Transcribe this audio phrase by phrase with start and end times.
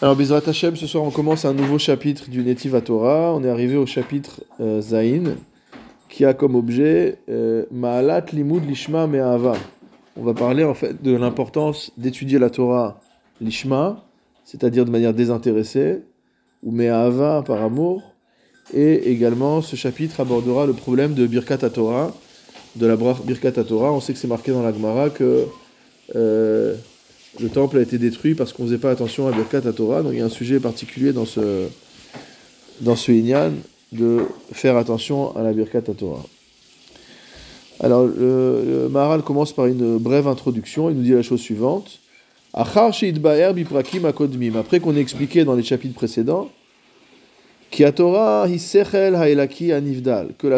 [0.00, 3.34] Alors, Bezrat Hashem, ce soir, on commence un nouveau chapitre du Netiv Torah.
[3.34, 5.34] On est arrivé au chapitre euh, Zain,
[6.08, 9.54] qui a comme objet euh, Ma'alat Limud Lishma Me'ava.
[10.16, 13.00] On va parler en fait de l'importance d'étudier la Torah
[13.40, 14.04] Lishma,
[14.44, 16.04] c'est-à-dire de manière désintéressée,
[16.62, 18.14] ou Me'ava par amour.
[18.72, 22.14] Et également, ce chapitre abordera le problème de Birkat Torah,
[22.76, 23.92] de la Birkat Torah.
[23.92, 25.46] On sait que c'est marqué dans la Gemara que.
[26.14, 26.76] Euh,
[27.40, 30.02] le temple a été détruit parce qu'on ne faisait pas attention à Birkat Torah.
[30.02, 31.68] Donc il y a un sujet particulier dans ce,
[32.80, 33.52] dans Inyan
[33.92, 36.24] de faire attention à la Birkat Torah.
[37.80, 40.90] Alors le, Maharal commence par une brève introduction.
[40.90, 42.00] Il nous dit la chose suivante.
[42.54, 42.80] Après
[44.80, 46.50] qu'on ait expliqué dans les chapitres précédents
[47.70, 47.92] que la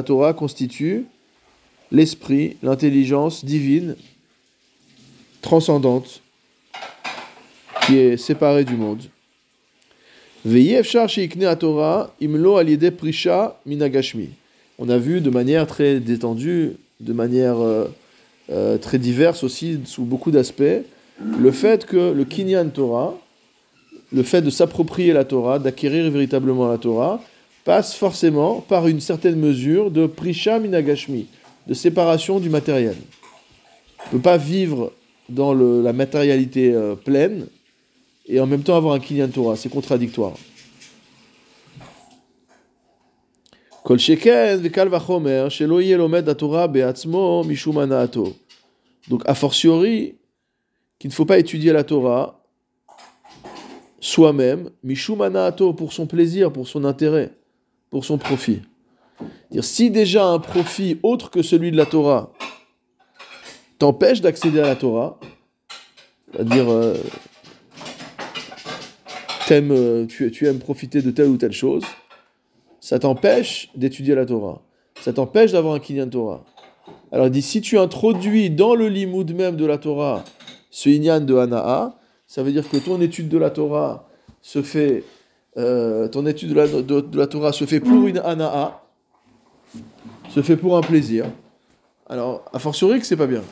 [0.02, 1.06] Torah constitue
[1.90, 3.96] l'esprit, l'intelligence divine,
[5.42, 6.19] transcendante,
[7.96, 9.02] est séparé du monde.
[14.78, 17.84] On a vu de manière très détendue, de manière euh,
[18.50, 20.62] euh, très diverse aussi, sous beaucoup d'aspects,
[21.38, 23.18] le fait que le Kinyan Torah,
[24.12, 27.22] le fait de s'approprier la Torah, d'acquérir véritablement la Torah,
[27.64, 31.26] passe forcément par une certaine mesure de Prisha Minagashmi,
[31.66, 32.96] de séparation du matériel.
[33.98, 34.92] On ne peut pas vivre
[35.28, 37.46] dans la matérialité euh, pleine
[38.30, 39.56] et en même temps avoir un Kinyan Torah.
[39.56, 40.34] C'est contradictoire.
[49.08, 50.14] Donc, a fortiori,
[50.98, 52.44] qu'il ne faut pas étudier la Torah
[53.98, 57.32] soi-même, mishumanato, pour son plaisir, pour son intérêt,
[57.90, 58.62] pour son profit.
[59.50, 62.32] Dire, si déjà un profit autre que celui de la Torah
[63.78, 65.18] t'empêche d'accéder à la Torah,
[66.32, 66.94] c'est-à-dire euh,
[69.52, 71.84] euh, tu, aimes profiter de telle ou telle chose,
[72.80, 74.62] ça t'empêche d'étudier la Torah.
[75.00, 76.44] Ça t'empêche d'avoir un kinyan Torah.
[77.12, 80.24] Alors dit, si tu introduis dans le limoud même de la Torah
[80.70, 84.08] ce inyan de Hana'a, ça veut dire que ton étude de la Torah
[84.40, 85.04] se fait,
[85.56, 88.82] euh, ton étude de, la, Torah se fait pour une Hana'a,
[90.30, 91.26] se fait pour un plaisir.
[92.08, 93.42] Alors, a fortiori que c'est pas bien.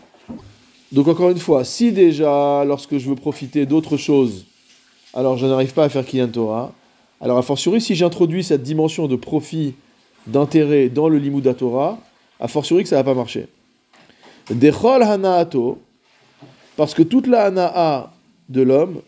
[0.92, 4.46] Donc encore une fois, si déjà, lorsque je veux profiter d'autre chose,
[5.14, 6.72] alors je n'arrive pas à faire Kinyan Torah.
[7.20, 9.74] Alors a fortiori, si j'introduis cette dimension de profit,
[10.26, 11.98] d'intérêt dans le Limud Torah,
[12.38, 13.48] a fortiori que ça va pas marcher.
[14.50, 15.78] Dechol Hanaato,
[16.76, 18.12] parce que toute la Hanaa
[18.48, 19.02] de l'homme,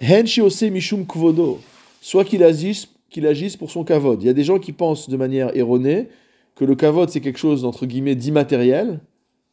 [0.00, 1.60] Henshi Ose Mishum Kvodo,
[2.00, 4.22] soit qu'il agisse, qu'il agisse pour son kavod.
[4.22, 6.08] Il y a des gens qui pensent de manière erronée
[6.54, 9.00] que le kavod c'est quelque chose d'entre guillemets d'immatériel,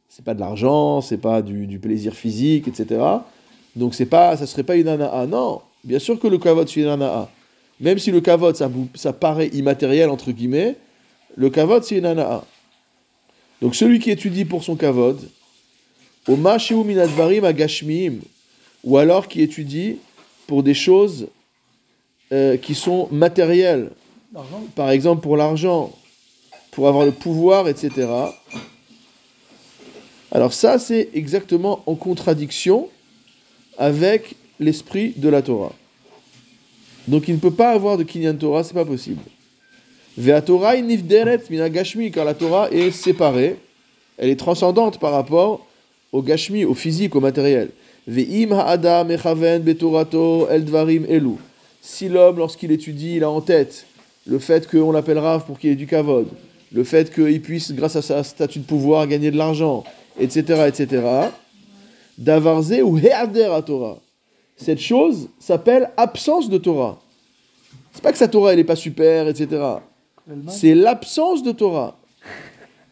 [0.08, 3.00] c'est pas de l'argent, c'est pas du, plaisir physique, etc.
[3.76, 5.26] Donc c'est pas, ça serait pas une ana'a.
[5.26, 7.28] Non, bien sûr que le kavod c'est une ana'a.
[7.80, 10.76] Même si le kavod ça, ça paraît immatériel entre guillemets,
[11.36, 12.44] le kavod c'est une ana'a.
[13.60, 15.18] Donc celui qui étudie pour son kavod,
[16.28, 16.36] au
[16.84, 18.20] minadvarim agashmiim,
[18.82, 19.96] ou alors qui étudie
[20.46, 21.28] pour des choses
[22.32, 23.90] euh, qui sont matérielles,
[24.74, 25.92] par exemple pour l'argent,
[26.70, 28.08] pour avoir le pouvoir, etc.
[30.32, 32.88] Alors ça, c'est exactement en contradiction
[33.78, 35.72] avec l'esprit de la Torah.
[37.08, 39.20] Donc il ne peut pas avoir de Kinyan Torah, c'est pas possible.
[40.46, 43.56] Torah nifderet minagashmi, car la Torah est séparée,
[44.16, 45.66] elle est transcendante par rapport
[46.12, 47.70] au gashmi, au physique, au matériel.
[48.06, 48.50] Ve'im
[49.10, 51.36] echaven betorato eldvarim elu.
[51.82, 53.86] Si l'homme, lorsqu'il étudie, il a en tête
[54.26, 56.28] le fait qu'on l'appelle Rav pour qu'il ait du kavod,
[56.72, 59.84] le fait qu'il puisse, grâce à sa statut de pouvoir, gagner de l'argent,
[60.18, 61.02] etc., etc.,
[62.18, 63.98] Davarze ou Header à Torah.
[64.56, 67.00] Cette chose s'appelle absence de Torah.
[67.92, 69.62] C'est pas que sa Torah elle est pas super, etc.
[70.48, 71.96] C'est l'absence de Torah.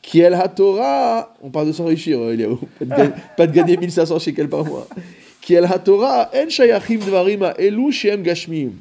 [0.01, 2.49] Qui est la Torah, on parle de s'enrichir, euh, il y a
[3.37, 4.89] pas de, gagner 1500 shekels par mois.
[5.41, 8.73] Qui est la Torah, en shayachim dvarima elu shem gashmim.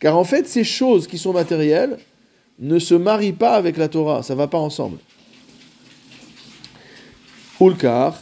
[0.00, 1.98] Car en fait, ces choses qui sont matérielles
[2.58, 4.98] ne se marient pas avec la Torah, ça va pas ensemble.
[7.60, 8.18] Ulkar,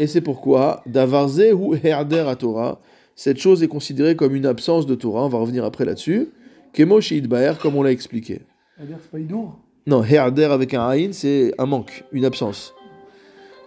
[0.00, 2.80] et c'est pourquoi, davarze ou herder à Torah,
[3.14, 6.30] cette chose est considérée comme une absence de Torah, on va revenir après là-dessus,
[6.72, 8.40] kemo baer, comme on l'a expliqué.
[8.78, 12.72] c'est pas idour Non, herder avec un haïn, c'est un manque, une absence.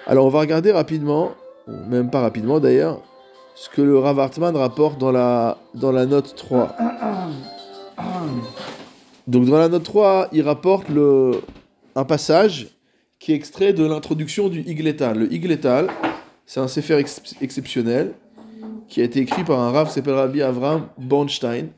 [0.07, 1.33] Alors on va regarder rapidement,
[1.67, 3.03] même pas rapidement d'ailleurs,
[3.53, 6.75] ce que le Rav Hartman rapporte dans la, dans la note 3.
[9.27, 11.41] Donc dans la note 3, il rapporte le,
[11.95, 12.69] un passage
[13.23, 15.17] qui est extrait de l'introduction du Igletal.
[15.17, 15.87] Le Igletal,
[16.45, 17.03] c'est un sefer
[17.41, 18.13] exceptionnel
[18.87, 21.69] qui a été écrit par un Rav qui s'appelle Rabbi Avram Bornstein,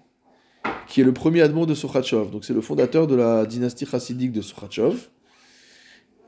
[0.87, 2.31] qui est le premier admon de Sokhachov.
[2.31, 5.09] Donc c'est le fondateur de la dynastie chassidique de Sokhachov.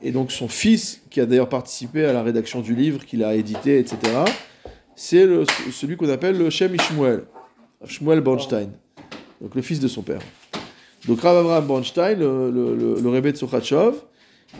[0.00, 3.34] Et donc son fils, qui a d'ailleurs participé à la rédaction du livre, qu'il a
[3.34, 3.98] édité, etc.,
[4.94, 5.26] c'est
[5.70, 7.24] celui qu'on appelle le Shem Ishmuel,
[7.84, 8.70] Shmuel Bornstein,
[9.40, 10.20] donc le fils de son père.
[11.06, 14.02] Donc Rav Avraham Bornstein, le, le, de Sokhachov,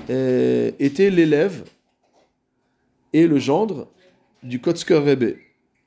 [0.08, 1.64] était l'élève
[3.12, 3.88] et le gendre
[4.42, 5.36] du Kotzker Rebbe.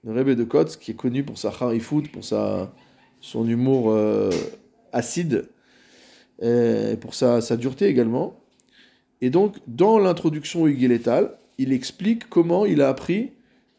[0.04, 2.74] Le Rebbe de Kotz, qui est connu pour sa harifout, pour sa,
[3.20, 4.32] son humour euh,
[4.92, 5.48] acide,
[7.00, 8.40] pour sa, sa dureté également.
[9.22, 13.32] Et donc, dans l'introduction au Higeletal, il explique comment il a appris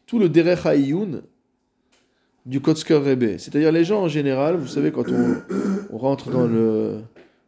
[0.05, 0.65] tout le Derech
[2.45, 3.37] du Kotzker Rebbe.
[3.37, 5.35] C'est-à-dire, les gens en général, vous savez, quand on,
[5.91, 7.01] on rentre dans le-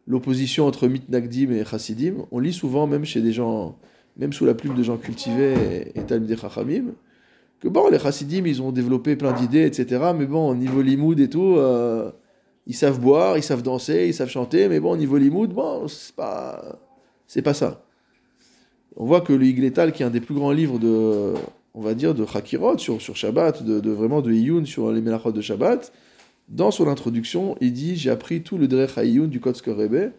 [0.07, 3.77] l'opposition entre Mitnagdim et Chassidim, on lit souvent, même chez des gens,
[4.17, 6.93] même sous la plume de gens cultivés et, Talmidei Chachamim,
[7.59, 10.11] que bon, les Chassidim, ils ont développé plein d'idées, etc.
[10.17, 12.11] Mais bon, au niveau limoud et tout, euh,
[12.67, 15.87] ils savent boire, ils savent danser, ils savent chanter, mais bon, au niveau limoud, bon,
[15.87, 16.79] c'est pas,
[17.27, 17.83] c'est pas ça.
[18.97, 21.33] On voit que le Higletal, qui est un des plus grands livres de,
[21.73, 25.33] on va dire, de Chakirot sur, sur Shabbat, de, vraiment de Iyun sur les Melachot
[25.33, 25.91] de Shabbat,
[26.47, 30.11] dans son introduction, il dit J'ai appris tout le Derech Iyun du Kotzker Rebbe.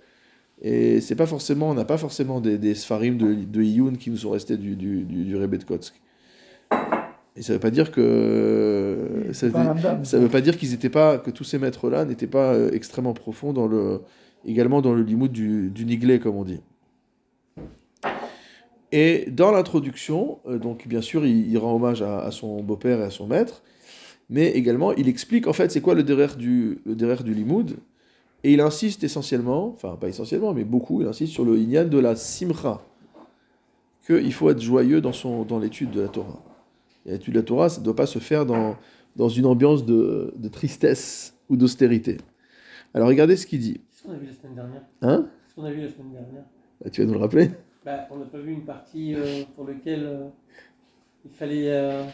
[0.62, 4.11] Et c'est pas forcément, on n'a pas forcément des, des Sfarim de, de Iyun qui
[4.11, 5.94] nous sont restés du, du, du, du Rebbe de Kotzk.
[7.37, 9.26] Et ça veut pas dire que.
[9.32, 13.12] Ça, veut pas dire qu'ils étaient pas, que tous ces maîtres-là n'étaient pas euh, extrêmement
[13.12, 14.00] profonds dans le,
[14.47, 16.61] également dans le limoud du, du Niglé, comme on dit.
[18.93, 23.00] Et dans l'introduction, euh, donc bien sûr, il, il rend hommage à, à son beau-père
[23.00, 23.62] et à son maître,
[24.31, 27.76] mais également il explique en fait c'est quoi le derrière du, le derrière du limoud,
[28.46, 31.98] et il insiste essentiellement, enfin pas essentiellement, mais beaucoup, il insiste sur le inyan de
[31.98, 32.81] la simcha,
[34.06, 36.40] qu'il faut être joyeux dans, son, dans l'étude de la Torah.
[37.04, 38.76] Et l'étude de la Torah, ça ne doit pas se faire dans,
[39.16, 42.19] dans une ambiance de, de tristesse ou d'austérité.
[42.94, 43.75] Alors regardez ce qu'il dit.
[43.75, 45.26] Qu'est-ce qu'on a vu la semaine dernière Hein?
[45.44, 46.44] Qu'est-ce qu'on a vu la semaine dernière
[46.84, 47.50] Bah, Tu vas nous le rappeler?
[47.84, 50.28] Bah, On n'a pas vu une partie euh, pour laquelle euh,
[51.25, 51.69] il fallait.
[51.70, 52.04] euh,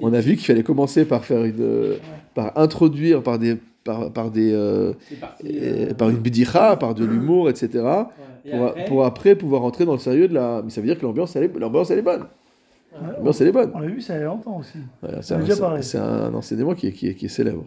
[0.00, 1.96] On a vu qu'il fallait commencer par faire une,
[2.34, 5.46] par introduire par des, par, par des, euh, parti.
[5.46, 7.68] euh, euh, par une bidicha, par de l'humour, etc.
[7.84, 8.04] ouais.
[8.46, 10.62] Et Pour, après, pour après pouvoir entrer dans le sérieux de la.
[10.64, 12.22] Mais ça veut dire que l'ambiance, elle est, l'ambiance, elle est bonne.
[12.22, 13.08] ouais.
[13.16, 13.70] L'ambiance, elle est bonne.
[13.74, 14.78] On l'a vu, ça il y a longtemps aussi.
[15.00, 15.82] Voilà, c'est un, déjà c'est- parlé.
[15.82, 17.64] c'est un enseignement qui est, qui est- qui est célèbre.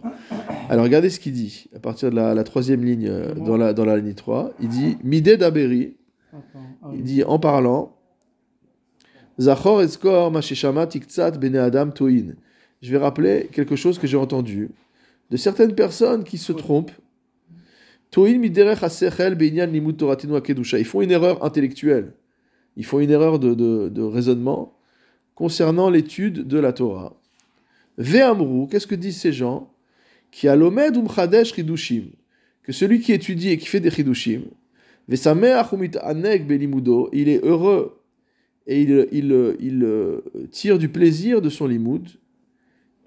[0.69, 3.43] Alors regardez ce qu'il dit, à partir de la, la troisième ligne, euh, Bon.
[3.45, 5.95] dans, la, dans la ligne 3, il dit Midé d'Aberi,
[6.33, 6.37] ah
[6.93, 7.01] il oui.
[7.01, 7.93] dit en parlant
[9.39, 10.31] Zachor eskor
[10.89, 12.33] tiktsat bene adam toin.
[12.81, 14.69] Je vais rappeler quelque chose que j'ai entendu
[15.29, 16.91] de certaines personnes qui se trompent.
[18.15, 18.39] Ils
[20.85, 22.13] font une erreur intellectuelle.
[22.77, 24.77] Ils font une erreur de, de- raisonnement
[25.35, 27.19] concernant l'étude de la Torah.
[27.97, 29.73] Ve'amru, qu'est-ce que disent ces gens?
[30.31, 32.11] Qui a l'omed umchadesh chidushim.
[32.63, 34.43] Que celui qui étudie et qui fait des chidushim,
[35.07, 38.01] Vesameach umit'aneg belimudo, il est heureux
[38.67, 40.21] et il, il, il, euh,
[40.51, 42.07] tire du plaisir de son limoud.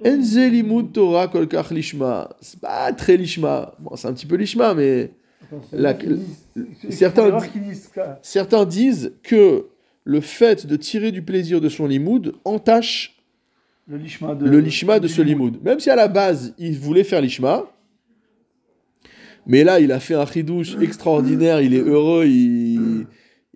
[0.05, 2.31] Enze limud Torah kolkach lishma.
[2.41, 3.75] C'est pas très lishma.
[3.79, 5.11] Bon, c'est un petit peu lishma, mais
[5.73, 5.94] la-
[6.91, 7.31] certains-
[8.23, 9.67] certains disent que
[10.05, 13.17] le fait de tirer du plaisir de son limoud entache
[13.87, 15.62] Le lishma de, le lishma de du ce limoud.
[15.62, 17.64] Même si à la base, il voulait faire lishma,
[19.47, 23.07] mais là, il a fait un chidouche extraordinaire, il est heureux, il,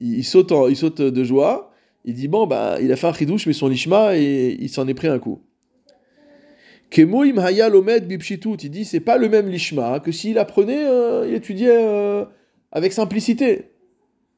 [0.00, 1.70] il, il saute, en- il saute de joie.
[2.04, 4.86] Il dit, bon, bah, il a fait un chidouche, mais son lishma, et il s'en
[4.88, 5.40] est pris un coup.
[6.90, 8.56] Kemo im haya lomed bipshitut.
[8.62, 12.24] Il dit, c'est pas le même lishma que s'il apprenait, euh, il étudiait euh,
[12.72, 13.70] avec simplicité.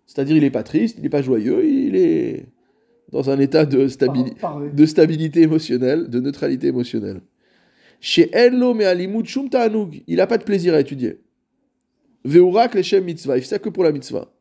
[0.07, 2.47] C'est-à-dire, il est pas triste, il est pas joyeux, il est
[3.13, 3.87] dans un état de
[4.73, 7.21] de stabilité émotionnelle, de neutralité émotionnelle.
[8.01, 11.21] Chez Enlo mais Alimut Shum Ta'anug, il n'a pas de plaisir à étudier.
[12.25, 14.33] Veurak Leshem Mitzvah, il fait ça que pour la mitzvah.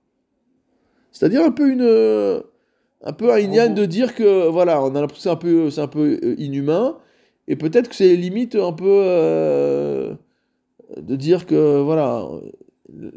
[1.12, 2.42] C'est-à-dire un peu une, euh,
[3.04, 5.82] un peu un inyan de dire que voilà, on a l'impression c'est un peu, c'est
[5.82, 6.98] un peu inhumain,
[7.48, 10.14] et peut-être que c'est limite un peu euh,
[10.98, 12.28] de dire que voilà,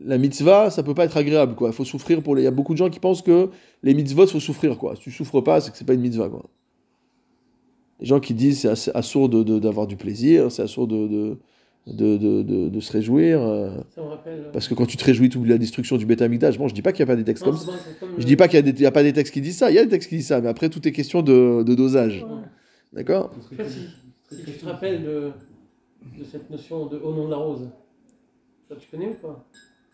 [0.04, 1.68] la mitzvah, ça peut pas être agréable quoi.
[1.70, 2.42] Il faut souffrir pour les.
[2.42, 3.49] Il y a beaucoup de gens qui pensent que
[3.82, 4.97] les mitzvot, faut souffrir quoi.
[4.97, 6.44] Si tu souffres pas, c'est que c'est pas une mitzvah quoi.
[8.00, 11.08] Les gens qui disent c'est assez- assourd de- de- d'avoir du plaisir, c'est assourd de,
[11.08, 11.37] de,
[11.87, 13.40] de, de, de- de se réjouir.
[13.42, 14.40] euh, Ça me rappelle.
[14.47, 16.58] euh, parce que quand tu te réjouis, tu oublies la destruction du Beth Amikdash.
[16.58, 17.73] Bon, je dis pas qu'il n'y a pas des textes non, comme ça.
[17.99, 19.70] comme Je dis pas qu'il n'y a, pas des textes qui disent ça.
[19.70, 21.75] Il y a des textes qui disent ça, mais après, tout est question de, de
[21.75, 22.25] dosage.
[22.28, 22.42] Ouais.
[22.92, 23.32] D'accord?
[24.30, 25.30] Si, tu te rappelles de,
[26.18, 27.68] de cette notion de au nom de la rose.
[28.68, 29.44] Ça, tu connais ou pas?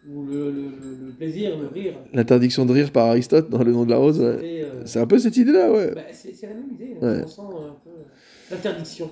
[0.09, 1.95] Ou le, le, le- le plaisir, le rire?
[2.13, 4.33] L'interdiction de rire par Aristote dans Le nom de la rose, ouais.
[4.35, 5.93] C'était, euh, C'est un peu cette idée-là, ouais.
[5.95, 6.97] bah, c'est c'est la même idée.
[7.01, 7.23] Ouais.
[7.25, 7.91] On sent un peu
[8.51, 9.11] l'interdiction.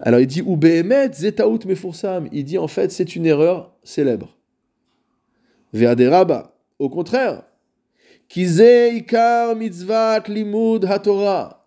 [0.00, 2.28] Alors il dit ou behemet zetaout mefursam.
[2.32, 4.36] Il dit en fait c'est une erreur célèbre.
[5.72, 6.54] Ve'aderaba.
[6.78, 7.44] Au contraire.
[8.28, 8.60] Kize
[8.94, 11.57] ikar mitzvat limud haTorah.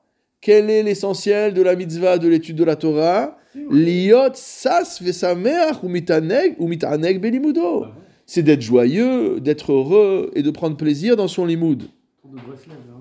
[0.41, 3.37] Quel est l'essentiel de la mitzvah de l'étude de la Torah?
[3.69, 7.85] Liot sas vesameach ou mitaneg ou mitaneg belimudo.
[8.25, 11.83] C'est d'être joyeux, d'être heureux et de prendre plaisir dans son limoud.
[12.33, 12.41] Là.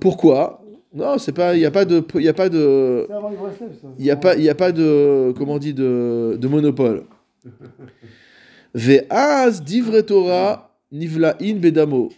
[0.00, 0.62] Pourquoi?
[0.92, 3.06] Non, c'est pas, il y a pas de, il y a pas de,
[3.98, 7.04] il y a pas, il y a pas de, comment on dit, de, de monopole.
[8.74, 12.10] Ve'az divre Torah nivla'in bedamo.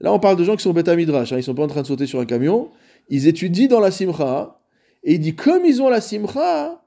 [0.00, 1.32] Là, on parle de gens qui sont bêta midrash.
[1.32, 2.68] Hein, ils sont pas en train de sauter sur un camion.
[3.08, 4.60] Ils étudient dans la simcha.
[5.04, 6.82] Et il dit, comme ils ont la simcha,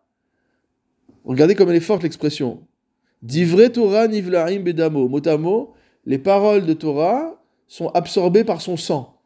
[1.23, 2.65] regardez comme elle est forte l'expression.
[3.21, 5.07] Divre Torah nivla'in bedamo.
[5.07, 5.73] Mot à mot,
[6.05, 9.19] les paroles de Torah sont absorbées par son sang.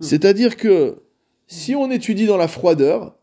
[0.00, 1.02] C'est-à-dire que
[1.46, 3.16] si on étudie dans la froideur,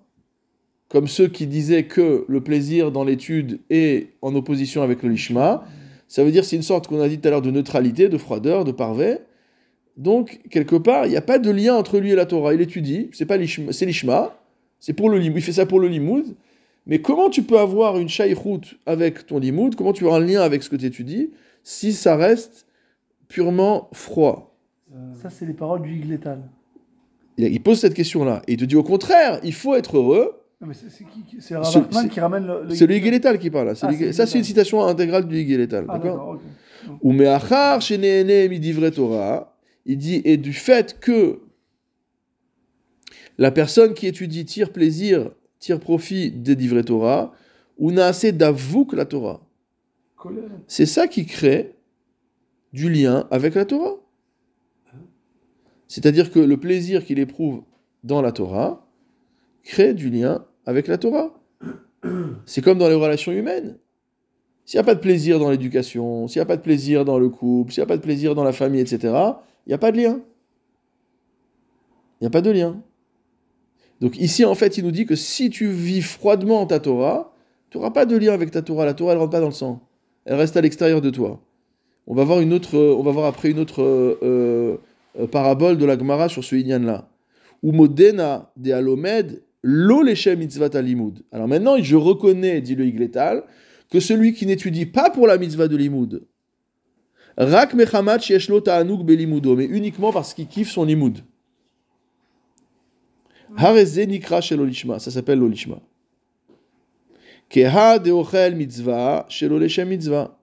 [0.89, 5.65] comme ceux qui disaient que le plaisir dans l'étude est en opposition avec le lishma,
[6.07, 8.17] ça veut dire c'est une sorte qu'on a dit tout à l'heure de neutralité, de
[8.17, 9.17] froideur, de parvé.
[9.97, 12.53] Donc quelque part, il n'y a pas de lien entre lui et la Torah.
[12.53, 14.37] Il étudie, c'est pas lishma, c'est lishma,
[14.79, 16.35] c'est pour le limoud, il fait ça pour le limoud.
[16.85, 19.75] Mais comment tu peux avoir une shaykhout avec ton limoud?
[19.75, 21.31] Comment tu as un lien avec ce que tu étudies
[21.63, 22.65] si ça reste
[23.27, 24.55] purement froid?
[25.21, 26.43] Ça, c'est les paroles du Higletal.
[27.37, 28.41] il, pose cette question-là.
[28.47, 30.33] Et il te dit au contraire, il faut être heureux.
[30.61, 30.65] C'est
[31.55, 32.63] le Ce- Rav c'est- qui ramène le.
[32.63, 33.35] le C'est le Higletal.
[33.35, 33.73] Higueletal qui parle là.
[33.81, 35.85] Ah, Ça, c'est une citation intégrale du Higueletal.
[35.89, 36.37] Ah, D'accord?
[37.01, 37.79] Ou me'achar
[38.49, 39.56] midivre Torah,
[39.87, 41.39] il dit, et du fait que
[43.37, 47.33] la personne qui étudie tire plaisir, tire profit des divrei Torah,
[47.77, 49.41] ou n'a assez d'avouk la Torah.
[50.67, 51.75] C'est ça qui crée
[52.73, 53.95] du lien avec la Torah.
[55.87, 57.63] C'est-à-dire que le plaisir qu'il éprouve
[58.03, 58.85] dans la Torah
[59.63, 61.33] crée du lien avec la Torah.
[62.45, 63.77] C'est comme dans les relations humaines.
[64.65, 67.19] S'il n'y a pas de plaisir dans l'éducation, s'il n'y a pas de plaisir dans
[67.19, 69.13] le couple, s'il n'y a pas de plaisir dans la famille, etc.,
[69.67, 70.21] il n'y a pas de lien.
[72.19, 72.81] Il n'y a pas de lien.
[73.99, 77.33] Donc ici, en fait, il nous dit que si tu vis froidement ta Torah,
[77.69, 78.85] tu n'auras pas de lien avec ta Torah.
[78.85, 79.81] La Torah, elle ne rentre pas dans le sang.
[80.23, 81.41] Elle reste à l'extérieur de toi.
[82.05, 84.77] On va voir une autre, on va voir après une autre euh, euh,
[85.19, 87.09] euh, parabole de la Gemara sur ce Inyan-là.
[87.61, 91.23] Ou modena de alomed lo mitzvat alimud.
[91.33, 93.43] Alors maintenant, je reconnais, dit le Higletal,
[93.91, 96.21] que celui qui n'étudie pas pour la mitzvah de limud,
[97.37, 101.19] rak mechamat sheyeshlo ta'anug belimudo, mais uniquement parce qu'il kiffe son limud.
[103.55, 105.79] Hareze nikra shel olishma, ça s'appelle l'olishma.
[107.49, 110.37] Keha de ochel mitzvah shel leshem mitzvah.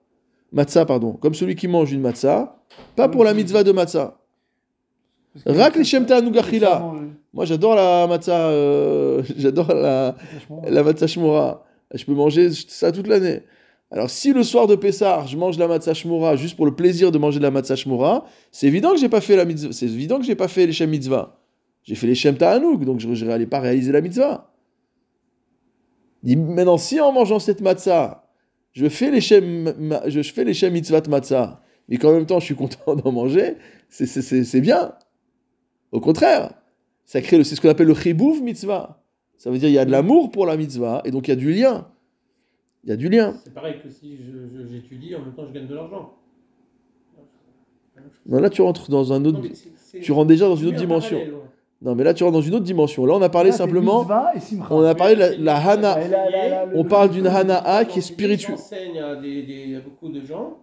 [0.51, 1.13] Matzah, pardon.
[1.13, 2.57] Comme celui qui mange une matzah,
[2.95, 4.17] pas pour la mitzvah de matzah.
[5.45, 6.93] Rak leshem ta'anug Ça achila.
[7.33, 10.15] Moi, j'adore la matzah, euh, j'adore la,
[10.63, 11.65] la matzah shmora.
[11.93, 13.43] Je peux manger ça toute l'année.
[13.95, 15.93] Alors, si le soir de Pessah, je mange la matzah
[16.35, 19.21] juste pour le plaisir de manger de la matzah shmora, c'est évident que j'ai pas
[19.21, 19.71] fait la mitzvah.
[19.71, 21.39] C'est évident que j'ai pas fait les shem mitzvah.
[21.81, 24.51] J'ai fait les shem ta'anouk, donc je n'allais pas réaliser la mitzvah.
[26.23, 28.27] Dit, Maintenant, si en mangeant cette matzah,
[28.73, 29.73] je fais les shem,
[30.07, 31.61] je fais les shem mitzvah de matzah,
[32.01, 33.55] qu'en même temps je suis content d'en manger,
[33.87, 34.93] c'est- bien.
[35.93, 36.51] Au contraire,
[37.05, 39.01] ça crée c'est ce qu'on appelle le chibouv mitzvah.
[39.37, 41.33] Ça veut dire il y a de l'amour pour la mitzvah et donc il y
[41.33, 41.87] a du lien.
[42.85, 43.33] Il y a du lien.
[43.43, 44.17] C'est pareil que si
[44.71, 46.13] j'étudie, en même temps je gagne de l'argent.
[48.27, 50.55] Non, là tu rentres dans un autre, Non, mais c'est- c'est- tu rentres déjà dans
[50.55, 51.17] une autre dimension.
[51.17, 51.41] parallèle, ouais.
[51.81, 53.05] Non, mais là tu rentres dans une autre dimension.
[53.05, 54.05] Là on a parlé Là, simplement,
[54.69, 55.97] on a parlé de la, la hana.
[56.75, 58.55] On parle d'une hana'a qui est spirituelle.
[58.57, 60.57] J'enseigne à, des, des- à beaucoup de gens,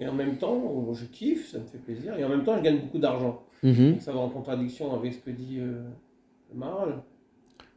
[0.00, 0.60] et en même temps,
[0.92, 3.42] je kiffe, ça me fait plaisir, et en même temps, je gagne beaucoup d'argent.
[3.62, 3.98] Mhm.
[4.00, 5.82] Ça va en contradiction avec ce que dit euh,
[6.52, 6.58] le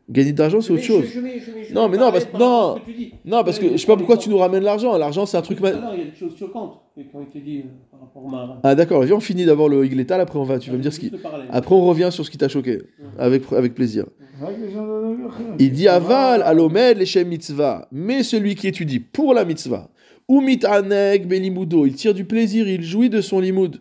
[0.09, 1.03] Gagner d'argent c'est Je autre chose.
[1.05, 2.75] je- je je Non, mais non, parce- non.
[2.75, 3.11] à que tu.
[3.25, 4.97] Non, parce que Ouais, je sais pas pourquoi tu nous ramènes l'argent.
[4.97, 5.59] L'argent c'est un truc.
[5.59, 7.99] ma- à l'heure, il y a des choses choquantes qui ont été dites euh, par
[7.99, 8.57] rapport au Maral.
[8.63, 10.91] Ah d'accord, viens on finit d'abord le Higletal, après on va, tu vas me dire
[10.91, 11.11] ce qui.
[11.51, 12.79] Après on revient sur ce qui t'a choqué,
[13.19, 14.05] avec, avec plaisir.
[14.41, 19.89] Les de- Il dit aval alomed leshem mitzvah, mais celui qui étudie pour la mitzvah,
[20.27, 23.77] ou mitaneg belimudo, il tire du plaisir, il jouit de son limoud.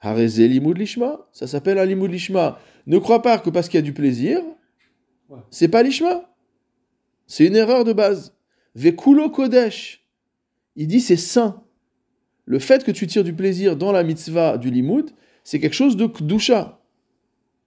[0.00, 2.58] Hareze limud lishma, ça s'appelle un limud lishma.
[2.86, 4.40] Ne crois pas que parce qu'il y a du plaisir.
[5.50, 6.32] C'est pas lishma.
[7.26, 8.34] C'est une erreur de base.
[8.74, 10.06] Vekulo kodesh,
[10.76, 11.62] il dit c'est saint.
[12.44, 15.10] Le fait que tu tires du plaisir dans la mitzvah du limoud,
[15.42, 16.80] c'est quelque chose de kdusha.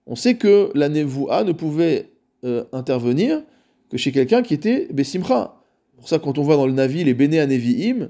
[0.05, 2.11] On sait que la nevoua ne pouvait
[2.43, 3.43] euh, intervenir
[3.89, 5.55] que chez quelqu'un qui était Bessimcha.
[5.97, 8.09] Pour ça, quand on voit dans le Navi les Béné Anevi'im,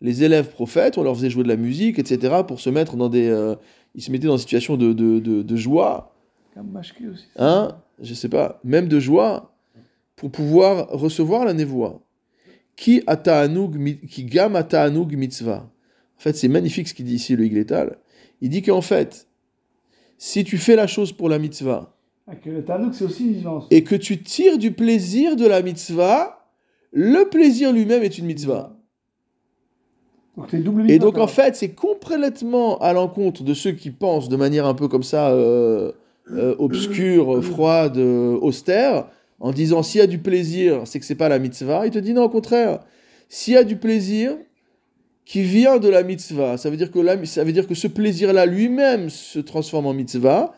[0.00, 3.08] les élèves prophètes, on leur faisait jouer de la musique, etc., pour se mettre dans
[3.08, 3.28] des.
[3.28, 3.56] euh,
[3.94, 6.13] ils se mettaient dans une situation de, de, de, joie.
[7.36, 9.54] Hein, je sais pas, même de joie.
[10.16, 12.00] pour pouvoir recevoir la névoie.
[12.76, 13.02] Qui
[14.08, 15.70] qui gam ata'anug mitzvah.
[16.16, 17.98] En fait, c'est magnifique ce qu'il dit ici, le Igletal.
[18.40, 19.28] Il dit qu'en fait,
[20.18, 21.96] si tu fais la chose pour la mitzvah
[22.26, 23.66] Ah, que le Tanouk, c'est aussi une vigilance.
[23.70, 26.48] et que tu tires du plaisir de la mitzvah,
[26.92, 28.76] le plaisir lui-même est une mitzvah.
[30.36, 34.36] Donc double Et donc en fait, c'est complètement à l'encontre de ceux qui pensent de
[34.36, 35.92] manière un peu comme ça euh,
[36.30, 39.06] euh, obscure, froide, euh, austère,
[39.40, 41.86] en disant s'il y a du plaisir, c'est que c'est pas la mitzvah.
[41.86, 42.80] Il te dit non, au contraire.
[43.28, 44.36] S'il y a du plaisir
[45.24, 47.88] qui vient de la mitzvah, ça veut dire que, la- ça veut dire que ce
[47.88, 50.54] plaisir-là lui-même se transforme en mitzvah,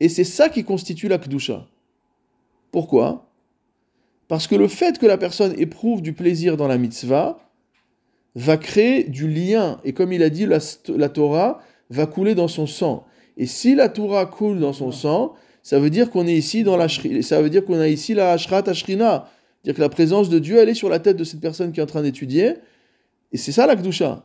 [0.00, 1.66] et c'est ça qui constitue la kedusha.
[2.70, 3.30] Pourquoi?
[4.28, 7.38] Parce que le fait que la personne éprouve du plaisir dans la mitzvah,
[8.34, 9.80] va créer du lien.
[9.84, 10.58] Et comme il a dit, la,
[10.88, 11.60] la Torah
[11.90, 13.04] va couler dans son sang.
[13.38, 16.76] Et si la Torah coule dans son sang, ça veut dire qu'on est ici dans
[16.76, 16.88] la
[17.22, 19.28] ça veut dire qu'on a ici la Ashrat Ashrina.
[19.62, 21.80] C'est-à-dire que la présence de Dieu, elle est sur la tête de cette personne qui
[21.80, 22.54] est en train d'étudier.
[23.32, 24.24] Et c'est ça la Kedusha.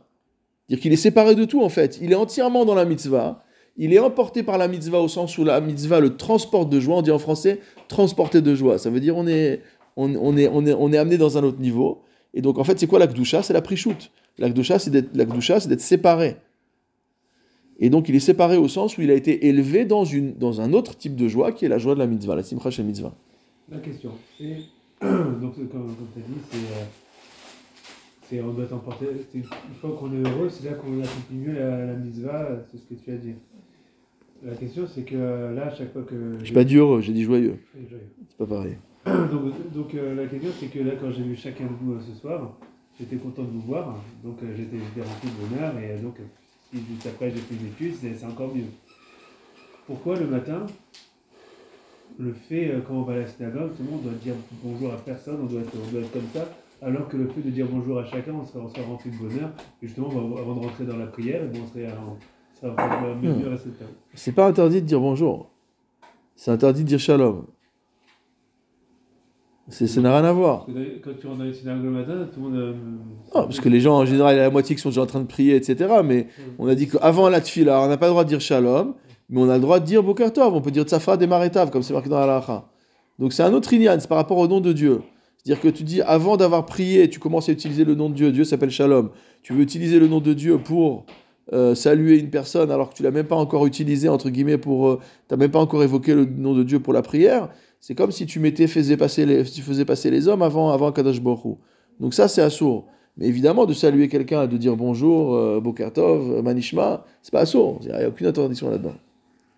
[0.66, 1.98] C'est-à-dire qu'il est séparé de tout en fait.
[2.02, 3.42] Il est entièrement dans la mitzvah.
[3.76, 6.96] Il est emporté par la mitzvah au sens où la mitzvah le transporte de joie.
[6.96, 8.78] On dit en français transporter de joie.
[8.78, 9.60] Ça veut dire on est,
[9.96, 12.02] on, on est, on est, on est amené dans un autre niveau.
[12.32, 14.10] Et donc, en fait, c'est quoi la Kedusha C'est la prichout.
[14.38, 16.36] La Kedusha, c'est d'être, la Kedusha, c'est d'être séparé.
[17.80, 20.60] Et donc, il est séparé au sens où il a été élevé dans, une, dans
[20.60, 22.84] un autre type de joie qui est la joie de la mitzvah, la simcha shel
[22.86, 23.14] mitzvah.
[23.70, 24.56] La question, c'est.
[25.02, 26.56] Donc, comme, comme tu as dit, c'est.
[26.58, 26.84] euh,
[28.28, 29.06] c'est on doit t'emporter.
[29.32, 29.44] c'est- Une
[29.80, 32.94] fois qu'on est heureux, c'est là qu'on accomplit mieux la, la mitzvah, c'est ce que
[32.94, 33.34] tu as dit.
[34.44, 36.14] La question, c'est que euh, là, à chaque fois que.
[36.42, 37.56] J'ai pas dit heureux, j'ai dit joyeux.
[38.28, 38.76] C'est pas pareil.
[39.06, 42.00] donc, donc, euh, la question, c'est que là, quand j'ai vu chacun de vous euh,
[42.00, 42.56] ce soir,
[42.98, 43.96] j'étais content de vous voir.
[44.22, 45.74] Donc, j'étais j'étais rempli de bonheur.
[45.78, 46.16] Et donc,
[46.74, 48.64] si juste après j'ai fait une étude, c'est encore mieux.
[49.86, 50.66] Pourquoi le matin,
[52.18, 54.92] le fait, euh, quand on va à la synagogue, tout le monde doit dire bonjour
[54.92, 56.48] à personne, on doit être, on doit être comme ça,
[56.82, 59.16] alors que le fait de dire bonjour à chacun, on sera, on sera rempli de
[59.16, 59.50] bonheur.
[59.82, 62.60] Et justement, on va- avant de rentrer dans la prière, eh ben, on serait, on
[62.60, 63.56] sera encore mieux, Hmm.
[64.14, 65.50] C'est pas interdit de dire bonjour.
[66.36, 67.46] C'est interdit de dire shalom.
[69.68, 70.66] C'est, ça n'a rien à voir.
[71.02, 72.56] Quand tu rentres dans les synagogues le matin, tout le monde.
[72.58, 72.72] euh,
[73.34, 75.02] Non, parce que les gens, en général, il y a la moitié qui sont déjà
[75.02, 75.76] en train de prier, etc.
[76.04, 76.26] Mais
[76.58, 78.94] on a dit qu'avant la tfila, on n'a pas le droit de dire shalom,
[79.30, 80.52] mais on a le droit de dire boker tov.
[80.54, 82.68] On peut dire tzafra des maretav, comme c'est marqué dans la.
[83.18, 85.00] Donc c'est un autre inyan, c'est par rapport au nom de Dieu.
[85.38, 88.32] C'est-à-dire que tu dis, avant d'avoir prié, tu commences à utiliser le nom de Dieu.
[88.32, 89.10] Dieu s'appelle shalom.
[89.42, 91.04] Tu veux utiliser le nom de Dieu pour
[91.52, 94.88] euh, saluer une personne alors que tu l'as même pas encore utilisé, entre guillemets, pour.
[94.88, 97.48] euh, t'as même pas encore évoqué le nom de Dieu pour la prière.
[97.86, 100.90] C'est comme si tu mettais, faisais passer les, tu faisais passer les hommes avant, avant
[100.90, 101.56] Kadosh Hu.
[102.00, 102.86] Donc ça, c'est assourd.
[103.18, 107.80] Mais évidemment, de saluer quelqu'un, de dire bonjour, euh, Bokertov, euh, Manishma, c'est pas assourd.
[107.82, 108.94] Il n'y a aucune interdiction là-dedans.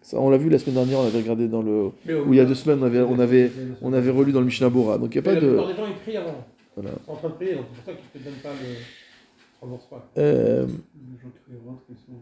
[0.03, 1.93] Ça, on l'a vu la semaine dernière, on avait regardé dans le.
[2.27, 4.47] Ou il y a deux semaines, on avait, on avait, on avait relu dans le
[4.47, 4.99] Mishnah Bora.
[4.99, 5.47] Donc il n'y a pas la de.
[5.47, 6.45] plupart des gens, ils prient avant.
[6.75, 6.91] Voilà.
[7.07, 9.61] En train de prier, donc c'est pour ça qu'ils ne te donnent pas le.
[9.61, 10.05] rembourse pas.
[10.19, 12.19] Euh, Les gens qui rentrent, ils sont.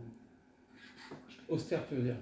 [1.49, 2.17] Austère, tu veux dire.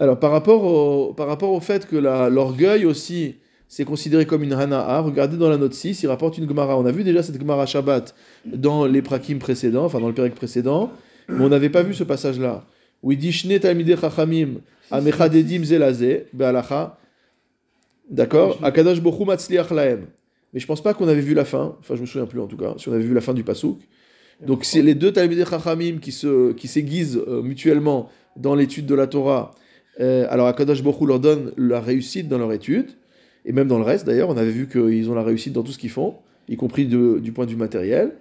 [0.00, 3.36] Alors par rapport, au, par rapport au fait que l'orgueil aussi,
[3.68, 6.78] c'est considéré comme une hana'a, regardez dans la note 6, il rapporte une Gemara.
[6.78, 8.14] On a vu déjà cette Gemara Shabbat
[8.46, 10.90] dans les prakim précédents, enfin dans le Pérec précédent,
[11.28, 12.64] mais on n'avait pas vu ce passage-là.
[13.02, 14.60] Où il dit Shne talmidei chachamim
[14.90, 16.98] amechadedim zelazeh be'alacha.
[18.10, 18.58] D'accord?
[18.62, 20.06] Akadash bochu matzliach lahem.
[20.54, 22.46] Mais je pense pas qu'on avait vu la fin, enfin je me souviens plus en
[22.46, 23.78] tout cas, si on avait vu la fin du pasouk.
[24.44, 28.94] Donc c'est les deux talmidei chachamim qui se qui s'aiguisent euh, mutuellement dans l'étude de
[28.94, 29.52] la Torah.
[30.00, 32.90] Euh, alors Akadash bochu leur donne la réussite dans leur étude
[33.44, 35.72] et même dans le reste d'ailleurs, on avait vu qu'ils ont la réussite dans tout
[35.72, 36.14] ce qu'ils font,
[36.48, 38.12] y compris du point de vue matériel.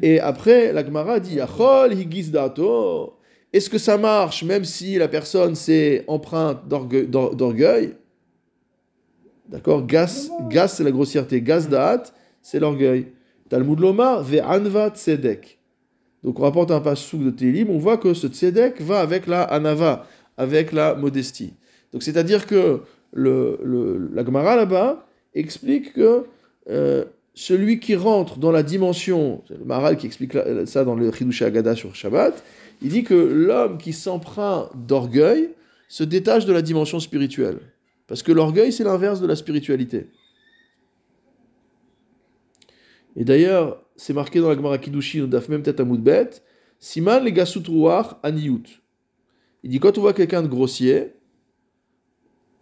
[0.00, 1.94] Et après, la Gemara dit Achol
[2.30, 3.14] dato.
[3.52, 7.94] Est-ce que ça marche même si la personne s'est empreinte d'orgue- d'or- d'orgueil?
[9.48, 9.84] D'accord?
[9.86, 11.42] Gas, gas c'est la grossièreté.
[11.42, 12.04] Gas da'at,
[12.40, 13.08] c'est l'orgueil.
[13.50, 15.58] Talmud Lomar, ve'anva tzedek.
[16.24, 19.42] Donc on rapporte un passage de Télim, on voit que ce tzedek va avec la
[19.42, 21.54] anava, avec la modestie.
[21.92, 22.80] Donc c'est-à-dire que
[23.12, 26.24] le, la Gemara là-bas explique que
[26.70, 31.10] euh, celui qui rentre dans la dimension, c'est le Maral qui explique ça dans le
[31.12, 32.42] Chidush Agada sur Shabbat,
[32.82, 35.50] il dit que l'homme qui s'empreint d'orgueil
[35.88, 37.58] se détache de la dimension spirituelle.
[38.06, 40.08] Parce que l'orgueil, c'est l'inverse de la spiritualité.
[43.16, 46.30] Et d'ailleurs, c'est marqué dans la Gemara Kiddushin, au Daf même tête à Moudbet,
[46.78, 48.81] Siman les gasut ruach aniyut.
[49.62, 51.12] Il dit quand on voit quelqu'un de grossier,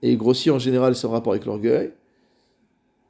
[0.03, 1.93] et grossier en général c'est en rapport avec l'orgueil,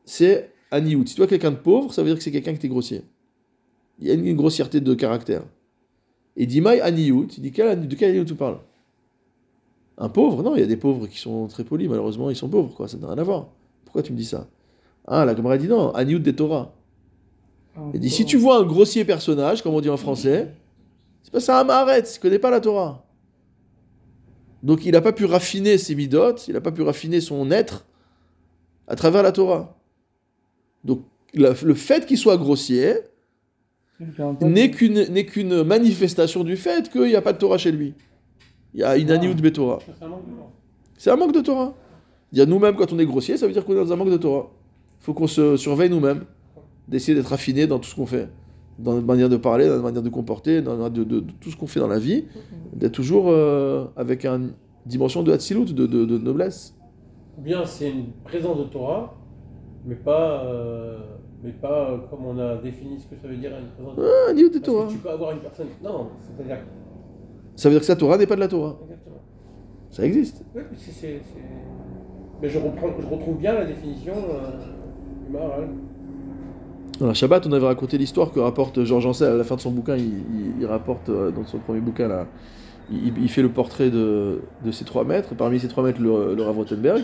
[0.05, 1.07] c'est aniyut.
[1.07, 3.03] Si tu vois quelqu'un de pauvre, ça veut dire que c'est quelqu'un qui est grossier.
[3.99, 5.43] Il y a une, grossièreté de caractère.
[6.37, 8.59] Et dit Maï aniyut, il dit de quel aniyut tu parles?
[9.99, 10.43] Un pauvre?
[10.43, 12.89] Non, il y a des pauvres qui sont très polis, malheureusement ils sont pauvres, quoi.
[12.89, 13.49] ça n'a rien à voir.
[13.85, 14.49] Pourquoi tu me dis ça?
[15.07, 16.73] Ah, la Gemara dit non, Aniout des Torah.
[17.77, 20.55] Ah, Il dit si tu vois un grossier personnage, comme on dit en français,
[21.23, 23.05] c'est pas ça un Maharet, il connaît pas la Torah.
[24.63, 27.85] Donc il n'a pas pu raffiner ses midotes, il n'a pas pu raffiner son être
[28.87, 29.79] à travers la Torah.
[30.85, 31.03] Donc
[31.35, 32.95] la- le fait qu'il soit grossier
[34.41, 34.71] n'est
[35.27, 37.95] qu'une manifestation du fait qu'il n'y a pas de Torah chez lui.
[38.75, 39.15] Il y a une Ah.
[39.15, 39.79] Aniout Betorah.
[39.99, 40.53] C'est un manque de temps.
[40.97, 41.75] C'est un manque de Torah.
[42.33, 44.17] Dire nous-mêmes quand on est grossier, ça veut dire qu'on est dans un manque de
[44.17, 44.51] Torah.
[45.01, 46.25] Il faut qu'on se surveille nous-mêmes,
[46.87, 48.29] d'essayer d'être affiné dans tout ce qu'on fait,
[48.83, 51.33] dans notre manière de parler, dans notre manière de comporter, dans notre- de, de- de
[51.41, 52.25] tout ce qu'on fait dans la vie,
[52.75, 54.53] d'être toujours euh, avec une
[54.87, 56.75] dimension de Hatzilut, de, de, de noblesse.
[57.39, 59.15] Ou bien c'est une présence de Torah,
[59.87, 60.99] mais pas, euh,
[61.43, 64.03] mais pas euh, comme on a défini ce que ça veut dire une présence de
[64.03, 64.09] Torah.
[64.29, 64.87] Ah, de Torah.
[64.91, 65.67] tu peux avoir une personne.
[65.83, 66.59] Non, c'est-à-dire.
[67.57, 68.77] Ça veut dire que sa Torah n'est pas de la Torah.
[68.85, 69.17] Exactement.
[69.91, 70.45] Ça existe.
[70.55, 71.21] Oui, mais c'est-
[72.43, 74.51] Mais je, reprends, je retrouve bien la définition euh,
[75.27, 75.69] du Maharal.
[77.01, 79.61] Dans la Shabbat, on avait raconté l'histoire que rapporte Georges Ancel à la fin de
[79.61, 79.97] son bouquin.
[79.97, 82.27] Il, il- il rapporte euh, dans son premier bouquin là,
[82.93, 85.35] il, il fait le portrait de, de ces trois maîtres.
[85.35, 87.03] Parmi ces trois maîtres, le, le Rav Rothenberg.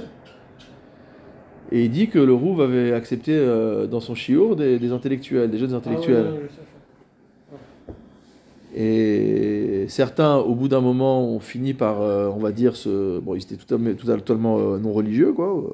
[1.73, 5.51] Et il dit que le Rouv avait accepté euh, dans son chiour des, des intellectuels,
[5.51, 6.27] des jeunes intellectuels.
[6.29, 6.63] Ah ça.
[8.79, 13.19] Et certains, au bout d'un moment, ont fini par, euh, on va dire, se...
[13.21, 15.65] bon, ils étaient totalement euh, non religieux, quoi.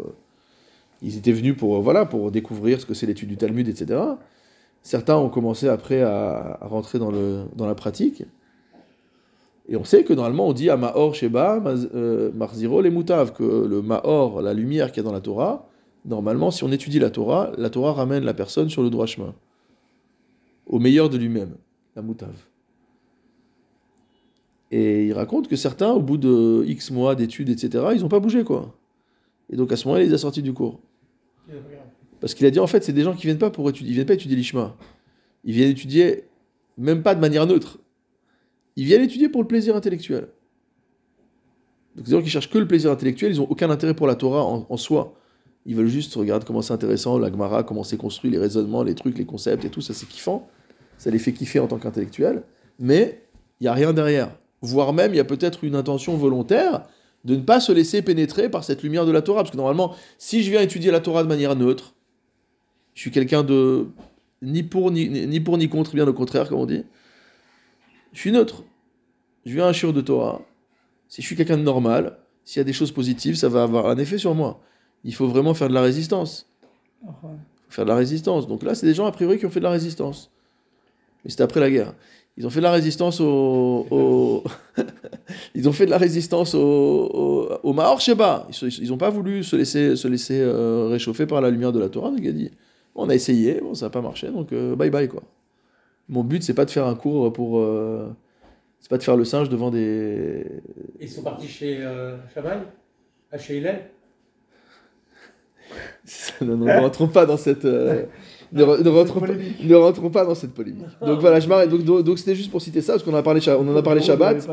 [1.02, 4.00] Ils étaient venus pour, euh, voilà, pour découvrir ce que c'est l'étude du Talmud, etc.
[4.82, 8.24] Certains ont commencé après à, rentrer dans, le, dans la pratique.
[9.68, 11.62] Et on sait que normalement, on dit à Mahor Sheba,
[11.94, 15.68] euh, Marziro, les Moutav, que le Mahor, la lumière qu'il y a dans la Torah,
[16.04, 19.34] normalement, si on étudie la Torah, la Torah ramène la personne sur le droit chemin,
[20.66, 21.54] au meilleur de lui-même,
[21.94, 22.34] la Moutav.
[24.72, 28.20] Et il raconte que certains, au bout de X mois d'études, etc., ils n'ont pas
[28.20, 28.74] bougé, quoi.
[29.50, 30.80] Et donc à ce moment-là, il les a sortis du cours.
[32.20, 33.94] Parce qu'il a dit, en fait, c'est des gens qui viennent pas pour étudier, ils
[33.94, 34.76] viennent pas étudier l'Ishma.
[35.44, 36.24] Ils viennent étudier,
[36.78, 37.78] même pas de manière neutre.
[38.76, 40.28] Ils viennent étudier pour le plaisir intellectuel.
[41.96, 44.14] Donc des gens qui cherchent que le plaisir intellectuel, ils n'ont aucun intérêt pour la
[44.14, 45.14] Torah en, soi.
[45.66, 48.94] Ils veulent juste regarder comment c'est intéressant, la Gemara, comment c'est construit, les raisonnements, les
[48.94, 50.48] trucs, les concepts et tout, ça c'est kiffant.
[50.98, 52.44] Ça les fait kiffer en tant qu'intellectuels.
[52.78, 53.22] Mais
[53.60, 54.30] il n'y a rien derrière.
[54.60, 56.86] Voire même, il y a peut-être une intention volontaire
[57.24, 59.42] de ne pas se laisser pénétrer par cette lumière de la Torah.
[59.42, 61.94] Parce que normalement, si je viens étudier la Torah de manière neutre,
[62.94, 63.86] je suis quelqu'un de
[64.42, 66.84] ni pour ni, ni pour ni contre, bien au contraire, comme on dit.
[68.12, 68.64] Je suis neutre.
[69.46, 70.42] Je viens à un shiur de Torah.
[71.08, 73.86] Si je suis quelqu'un de normal, s'il y a des choses positives, ça va avoir
[73.86, 74.60] un effet sur moi.
[75.04, 76.48] Il faut vraiment faire de la résistance.
[77.04, 77.28] Faut
[77.70, 78.46] faire de la résistance.
[78.46, 80.30] Donc là, c'est des gens, a priori, qui ont fait de la résistance.
[81.24, 81.94] Mais c'était après la guerre.
[82.42, 84.42] Ils ont fait de la résistance au...
[85.54, 88.48] ils ont fait de la résistance au, au, au Mahor Sheba.
[88.80, 91.88] Ils n'ont pas voulu se laisser, se laisser euh, réchauffer par la lumière de la
[91.88, 92.10] Torah.
[92.10, 92.50] Donc il a dit,
[92.96, 95.22] on a essayé, bon, ça n'a pas marché, donc euh, bye bye, quoi.
[96.08, 97.60] Mon but, c'est pas de faire un cours pour...
[97.60, 98.08] euh,
[98.80, 100.44] c'est pas de faire le singe devant des...
[101.00, 102.58] Ils sont partis chez euh, Chamaï,
[103.30, 103.82] à chez Hillel?
[106.40, 107.64] non, ne rentrons pas dans cette...
[108.52, 109.64] ne, re- ne rentrons pas, Polémique.
[109.64, 110.84] ne rentrons pas dans cette polémique.
[111.04, 111.70] Donc voilà, je m'arrête.
[111.70, 114.00] Donc, donc, c'était juste pour citer ça, parce qu'on a parlé, on en a parlé
[114.02, 114.46] Shabbat.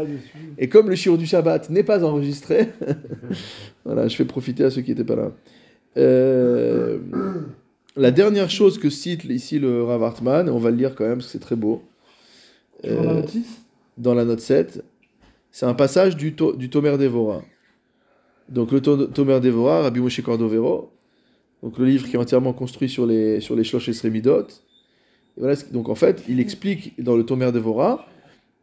[0.58, 2.70] Et comme le shiur du Shabbat n'est pas enregistré,
[3.86, 5.32] voilà, je fais profiter à ceux qui n'étaient pas là.
[5.98, 7.00] Euh,
[7.96, 11.16] la dernière chose que cite ici le Rav Hartman, on va le lire quand même
[11.18, 11.84] parce que c'est très beau,
[12.84, 13.22] la euh,
[13.98, 14.84] dans la note 7,
[15.52, 17.42] c'est un passage du, to, du Tomer Devora.
[18.48, 20.92] Donc le To- Tomer Devora, Rabbi Moshe Cordovero,
[21.64, 24.48] donc le livre qui est entièrement construit sur les, sur les Shlosh Esremidot.
[25.38, 28.08] Et voilà, donc en fait, il explique dans le Tomer Devora,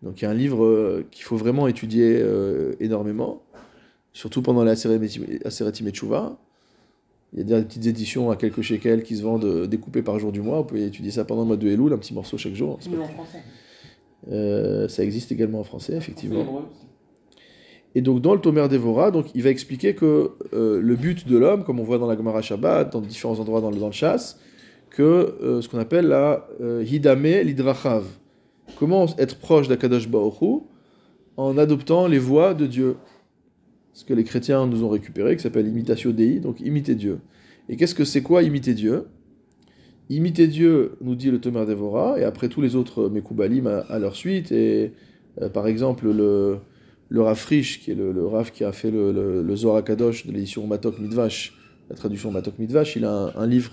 [0.02, 3.42] donc il y a un livre euh, qu'il faut vraiment étudier euh, énormément,
[4.12, 6.38] surtout pendant la Aseratim et Tshuva.
[7.32, 10.18] Il y a des petites éditions à quelques shekels qui se vendent euh, découpées par
[10.18, 10.58] jour du mois.
[10.58, 12.78] Vous pouvez étudier ça pendant le mois de Elul, un petit morceau chaque jour.
[12.78, 13.42] En français.
[14.30, 16.62] Euh, ça existe également en français, effectivement.
[17.96, 21.38] Et donc dans le Tomer Devora, donc il va expliquer que euh, le but de
[21.38, 23.92] l'homme, comme on voit dans la Gemara Shabbat, dans différents endroits dans le, dans le
[23.92, 24.38] chasse,
[24.90, 28.04] que euh, ce qu'on appelle la euh, Hidame Lidrachav.
[28.78, 30.08] Comment être proche d'Akadosh
[30.42, 30.58] Hu
[31.38, 32.96] en adoptant les voies de Dieu?
[33.94, 37.20] Ce que les chrétiens nous ont récupéré, qui s'appelle imitatio Dei, donc imiter Dieu.
[37.70, 39.06] Et qu'est-ce que c'est quoi imiter Dieu?
[40.10, 44.16] Imiter Dieu, nous dit le Tomer Devora, et après tous les autres Mekoubalim à, leur
[44.16, 44.92] suite, et
[45.54, 46.58] par exemple le,
[47.08, 50.26] le Rav Frisch, qui est le, le Rav qui a fait le, le, Zohar Kadosh
[50.26, 51.56] de l'édition Matok Midvash,
[51.88, 53.72] la traduction Matok Midvash, il a un, livre,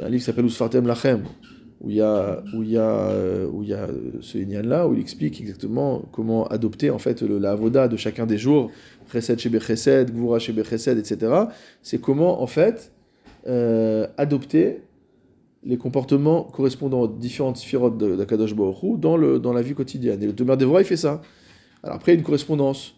[0.00, 1.22] un livre qui s'appelle Usfartem Lachem,
[1.80, 3.86] où il y a, où il y a, euh, où il y a
[4.20, 8.38] ce Inyan-là, où il explique exactement comment adopter en fait la avoda de chacun des
[8.38, 8.70] jours,
[9.12, 11.32] Chesed Shebe Chesed, Gvura Shebe Chesed, etc.
[11.82, 12.92] C'est comment en fait
[13.46, 14.82] euh, adopter
[15.64, 20.22] les comportements correspondant aux différentes sphirotes d'Akadosh Baruch Hu dans, le, dans la vie quotidienne.
[20.22, 21.20] Et le Tomer Devra, il fait ça.
[21.82, 22.94] Alors après, il y a une correspondance.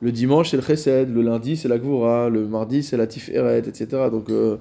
[0.00, 3.58] Le dimanche, c'est le Chesed, le lundi, c'est la Gvura, le mardi, c'est la Tiferet,
[3.60, 3.86] etc.
[4.10, 4.58] Donc, euh,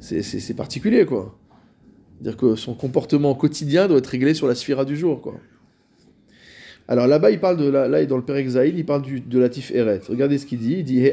[0.00, 1.38] c'est- particulier, quoi.
[2.14, 5.34] C'est-à-dire que son comportement quotidien doit être réglé sur la sphira du jour, quoi.
[6.86, 9.38] Alors là-bas, il parle de la, là, dans le Père Exaïl, il parle du, de
[9.38, 10.02] la Tiferet.
[10.06, 10.76] Regardez ce qu'il dit.
[10.80, 11.10] Il dit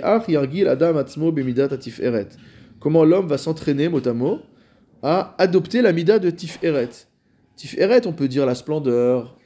[0.65, 1.69] adam atzmo bemidat.
[2.79, 4.39] Comment l'homme va s'entraîner, mot à mot,
[5.01, 6.89] à adopter la mida de Tiferet.
[7.55, 9.37] Tiferet, on peut dire la splendeur,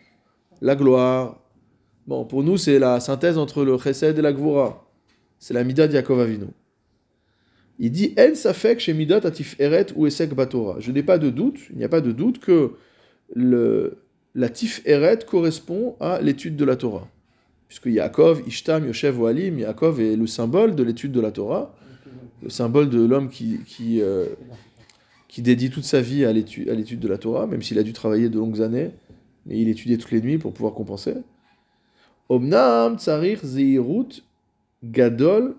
[0.62, 1.44] la gloire.
[2.08, 4.88] Bon, pour nous, c'est la synthèse entre le Chesed et la Gvura.
[5.39, 6.46] C'est la mida de Yaakov Avinu.
[7.80, 10.80] Il dit En safek chez midat Tiferet ou esek batora.
[10.80, 12.72] Je n'ai pas de doute, il n'y a pas de doute que
[13.36, 13.98] le,
[14.34, 17.08] la Tiferet correspond à l'étude de la Torah.
[17.68, 21.76] Puisque Yaakov, Ishtam, Yoshev, Oalim, Yaakov est le symbole de l'étude de la Torah,
[22.44, 24.28] le symbole de l'homme qui, qui, euh,
[25.28, 28.30] qui dédie toute sa vie à l'étude de la Torah, même s'il a dû travailler
[28.30, 28.91] de longues années,
[29.46, 31.15] mais il étudiait toutes les nuits pour pouvoir compenser.
[32.30, 34.24] Omnam tsarir zeirut
[34.84, 35.56] gadol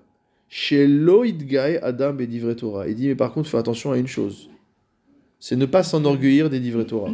[0.50, 2.88] idgae adam bedivre Torah.
[2.88, 4.48] Il dit, mais par contre, fais attention à une chose.
[5.38, 7.10] C'est ne pas s'enorgueillir des divrei Torah.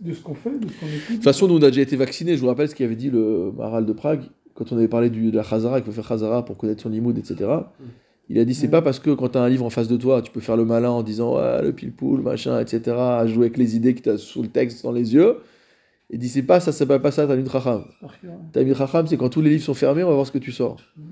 [0.00, 1.14] De ce qu'on fait, de ce qu'on De écoute.
[1.16, 2.36] toute façon, nous, on a déjà été vaccinés.
[2.36, 4.22] Je vous rappelle ce qu'avait dit le Maral de Prague
[4.54, 6.88] quand on avait parlé du, de la Chazara, qu'il faut faire Chazara pour connaître son
[6.88, 7.50] limoud, etc.
[8.28, 9.96] Il a dit c'est pas parce que quand tu as un livre en face de
[9.96, 13.46] toi, tu peux faire le malin en disant ouais, le pile-poule, machin, etc., à jouer
[13.46, 15.36] avec les idées que tu as sous le texte dans les yeux.
[16.12, 17.84] Il dit c'est pas ça, ça s'appelle pas ça, Talmud Chacham.
[18.52, 20.52] Talmud Chacham, c'est quand tous les livres sont fermés, on va voir ce que tu
[20.52, 20.76] sors.
[20.96, 21.02] Mm.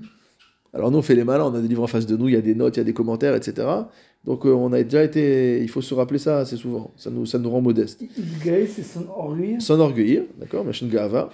[0.73, 2.33] Alors nous, on fait les malins, on a des livres en face de nous, il
[2.35, 3.67] y a des notes, il y a des commentaires, etc.
[4.23, 5.61] Donc euh, on a déjà été.
[5.61, 6.91] Il faut se rappeler ça assez souvent.
[6.95, 8.01] Ça nous, ça nous rend modeste.
[8.17, 9.59] Idgaï, c'est son orgueil.
[9.59, 11.31] s'enorgueillir, d'accord, Machin Gava.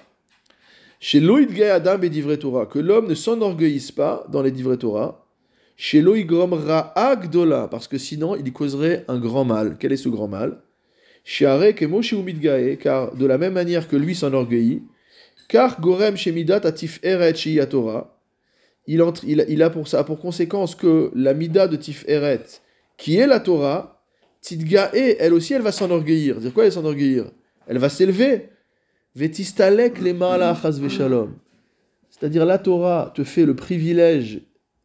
[1.00, 1.22] Chez
[1.70, 5.24] Adam et Divrei Torah, que l'homme ne s'enorgueillisse pas dans les Divrei Torah.
[5.76, 6.60] Chez Loïd Grom
[6.96, 9.78] Agdola, parce que sinon il causerait un grand mal.
[9.80, 10.58] Quel est ce grand mal?
[12.80, 14.84] Car de la même manière que lui s'enorgueillit,
[15.50, 17.34] car Gorem chez Midat Atif Eret
[17.70, 18.18] Torah,
[18.88, 19.04] il,
[19.50, 22.44] il, a pour ça pour conséquence que la Mida de Tif Eret,
[22.96, 24.02] qui est la Torah,
[24.42, 26.40] Tidgae, elle aussi, elle va s'enorgueillir.
[26.40, 27.30] Dire quoi, elle s'enorgueillir?
[27.68, 28.50] Elle va s'élever.
[29.16, 31.28] Vetistalek le.
[32.10, 34.42] C'est-à-dire, la Torah te fait le privilège,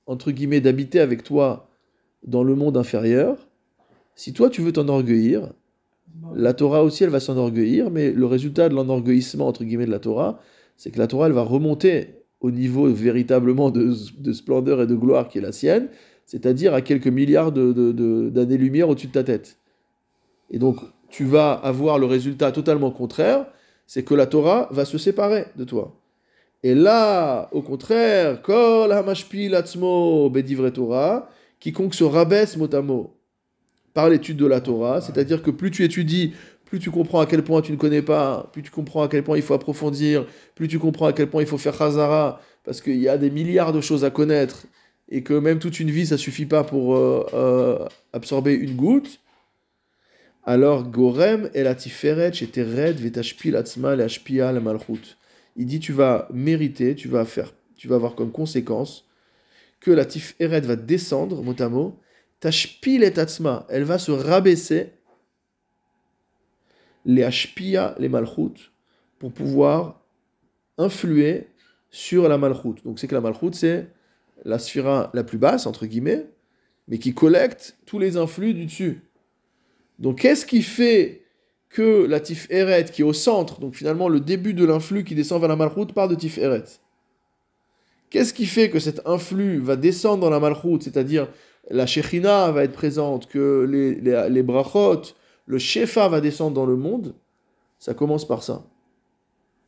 [0.06, 1.68] entre guillemets, d'habiter avec toi
[2.24, 3.36] dans le monde inférieur.
[4.16, 5.52] Si toi, tu veux t'enorgueillir,
[6.34, 9.98] la Torah aussi, elle va s'enorgueillir, mais le résultat de l'enorgueillissement, entre guillemets, de la
[9.98, 10.40] Torah,
[10.76, 14.94] c'est que la Torah, elle va remonter au niveau véritablement de, de splendeur et de
[14.94, 15.88] gloire qui est la sienne,
[16.26, 19.58] c'est-à-dire à quelques milliards d'années-lumière au-dessus de ta tête.
[20.50, 23.46] Et donc, tu vas avoir le résultat totalement contraire,
[23.86, 25.98] c'est que la Torah va se séparer de toi.
[26.62, 28.40] Et là, au contraire,
[30.72, 31.28] Torah,
[31.60, 33.16] quiconque se rabaisse mot à mot
[33.94, 36.32] par l'étude de la Torah, c'est-à-dire que plus tu étudies,
[36.64, 39.22] plus tu comprends à quel point tu ne connais pas, plus tu comprends à quel
[39.22, 42.80] point il faut approfondir, plus tu comprends à quel point il faut faire Chazara, parce
[42.80, 44.66] qu'il y a des milliards de choses à connaître,
[45.10, 49.20] et que même toute une vie, ça suffit pas pour euh, euh, absorber une goutte,
[50.44, 55.16] alors Gorem et la Tiferet, chez Tered, Vetashpil Atzma, le Ashpia, le Malchut.
[55.56, 59.06] Il dit tu vas mériter, tu vas faire, tu vas avoir comme conséquence
[59.80, 61.98] que la Tiferet va descendre, mot à mot,
[62.42, 64.90] Tashpil et Atzma, elle va se rabaisser,
[67.04, 68.72] les Ashpia, les Malchut,
[69.20, 70.00] pour pouvoir
[70.76, 71.46] influer
[71.90, 72.82] sur la Malchut.
[72.84, 73.86] Donc c'est que la Malchut, c'est
[74.44, 76.26] la sphira la plus basse, entre guillemets,
[76.88, 79.02] mais qui collecte tous les influx du dessus.
[80.00, 81.22] Donc qu'est-ce qui fait
[81.68, 85.14] que la Tif Eret, qui est au centre, donc finalement le début de l'influx qui
[85.14, 86.64] descend vers la Malchut, part de Tif Eret?
[88.10, 91.28] Qu'est-ce qui fait que cet influx va descendre dans la Malchut, c'est-à-dire
[91.70, 93.94] la Shechina va être présente, que les,
[94.28, 95.02] les, brachot,
[95.46, 97.14] le Shefa va descendre dans le monde
[97.78, 98.64] Ça commence par ça.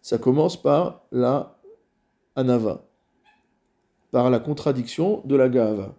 [0.02, 1.59] Ça commence par la
[2.37, 2.85] Anava,
[4.11, 5.94] par la contradiction de la Gahava.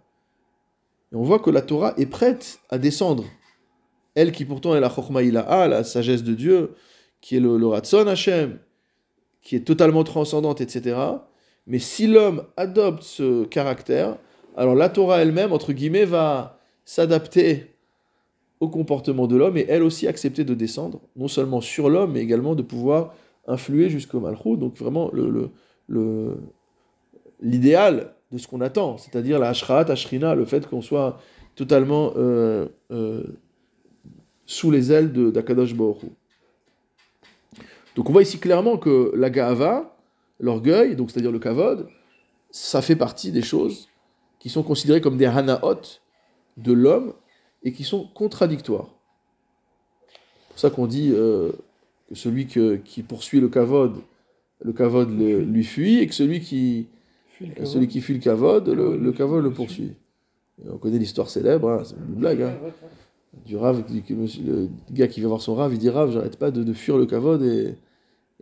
[1.12, 3.24] Et on voit que la Torah est prête à descendre
[4.16, 6.74] elle qui pourtant est la Chokhmah la sagesse de Dieu,
[7.20, 8.58] qui est le, le Ratson Hashem,
[9.42, 10.98] qui est totalement transcendante, etc.
[11.66, 14.16] Mais si l'homme adopte ce caractère,
[14.56, 17.74] alors la Torah elle-même, entre guillemets, va s'adapter
[18.60, 22.20] au comportement de l'homme et elle aussi accepter de descendre, non seulement sur l'homme, mais
[22.20, 23.14] également de pouvoir
[23.46, 24.56] influer jusqu'au Malchut.
[24.56, 25.10] Donc vraiment
[27.40, 31.18] l'idéal de ce qu'on attend, c'est-à-dire la Ashraat, Ashrina, le fait qu'on soit
[31.54, 33.22] totalement euh, euh,
[34.46, 35.98] sous les ailes d'Akadosh Baruch.
[37.94, 39.96] Donc on voit ici clairement que la Ga'ava,
[40.40, 41.88] l'orgueil, donc c'est-à-dire le Kavod,
[42.50, 43.88] ça fait partie des choses
[44.46, 45.80] qui sont considérées comme des Hanaot,
[46.56, 47.14] de l'homme
[47.64, 48.86] et qui sont contradictoires.
[50.06, 51.50] C'est pour ça qu'on dit euh,
[52.08, 53.96] que celui que- qui poursuit le kavod,
[54.62, 56.86] le kavod le- lui fuit, et que celui qui,
[57.40, 57.66] kavod.
[57.66, 59.94] celui qui fuit le cavode, le, le cavode le poursuit.
[60.64, 62.54] Et on connaît l'histoire célèbre, hein, c'est une blague, hein,
[63.46, 66.62] du rave, le gars qui va voir son rave, il dit Rave, j'arrête pas de,
[66.62, 67.74] de fuir le cavode et,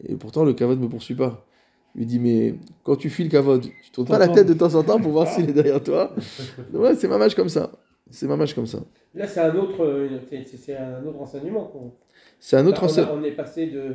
[0.07, 1.47] et pourtant le cavode me poursuit pas.
[1.95, 4.55] Il lui dit Mais quand tu fuis le cavode, tu tournes pas la tête de
[4.55, 6.13] temps en temps pour voir s'il est derrière toi
[6.73, 7.71] Ouais, c'est mamage comme ça.
[8.11, 8.79] C'est mamage comme ça.
[9.15, 11.65] Là, c'est un autre, euh, c'est- un autre enseignement.
[11.67, 11.93] qu'on-
[12.39, 13.15] C'est un autre on, enseignement.
[13.15, 13.95] on est passé de.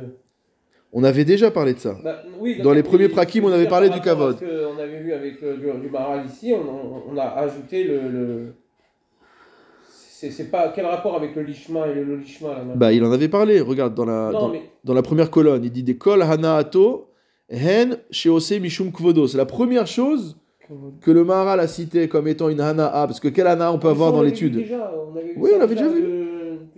[0.92, 1.96] On avait déjà parlé de ça.
[2.02, 4.38] Bah, oui, Dans les premiers prakim, on avait parlé par du kavod.
[4.40, 8.08] qu'on avait vu avec euh, du, du Maharal ici, on, on- on a ajouté le.
[8.08, 8.54] le...
[9.92, 13.28] C'est pas quel rapport avec le lishma et le lolishma là Bah, il en avait
[13.28, 13.60] parlé.
[13.60, 17.06] Regarde, dans la, Non dans, mais dans la première colonne, il dit des kol hanaato
[17.50, 19.26] hen sheose mishum kvodo.
[19.26, 20.36] C'est la première chose
[21.00, 23.88] que le Maharal a cité comme étant une hana parce que quel hana on peut
[23.88, 26.04] avoir dans l'étude déjà, on avait Oui, on l'avait déjà vu.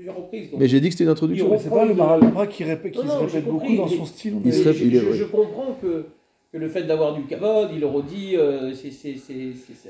[0.08, 0.48] reprises.
[0.58, 1.48] Mais j'ai dit que c'était une introduction.
[1.50, 3.88] Mais c'est pas le Maral Labra qui, répète, qui Non, se répète beaucoup compris, dans
[3.88, 4.34] son style.
[4.40, 6.06] Il Mais serait- je, il est- je- comprends que,
[6.52, 8.90] que le fait d'avoir du kavod, il le redit, euh, c'est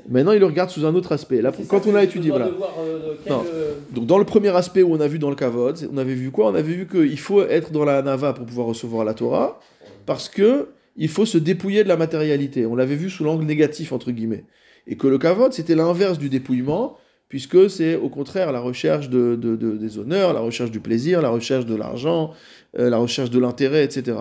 [0.09, 1.41] Maintenant, il le regarde sous un autre aspect.
[1.41, 2.49] Là, ça quand on a étudié, voilà.
[2.49, 5.35] voir, euh, quel, euh, Donc, dans le premier aspect où on a vu dans le
[5.35, 6.47] Kavod, c'est- on avait vu quoi?
[6.47, 9.59] On avait vu qu'il faut être dans la Nava pour pouvoir recevoir la Torah,
[10.05, 12.65] parce que il faut se dépouiller de la matérialité.
[12.65, 14.45] On l'avait vu sous l'angle négatif, entre guillemets.
[14.85, 16.97] Et que le Kavod, c'était l'inverse du dépouillement,
[17.29, 21.21] puisque c'est au contraire la recherche de, de- de- des honneurs, la recherche du plaisir,
[21.21, 22.31] la recherche de l'argent,
[22.77, 24.17] euh, la recherche de l'intérêt, etc.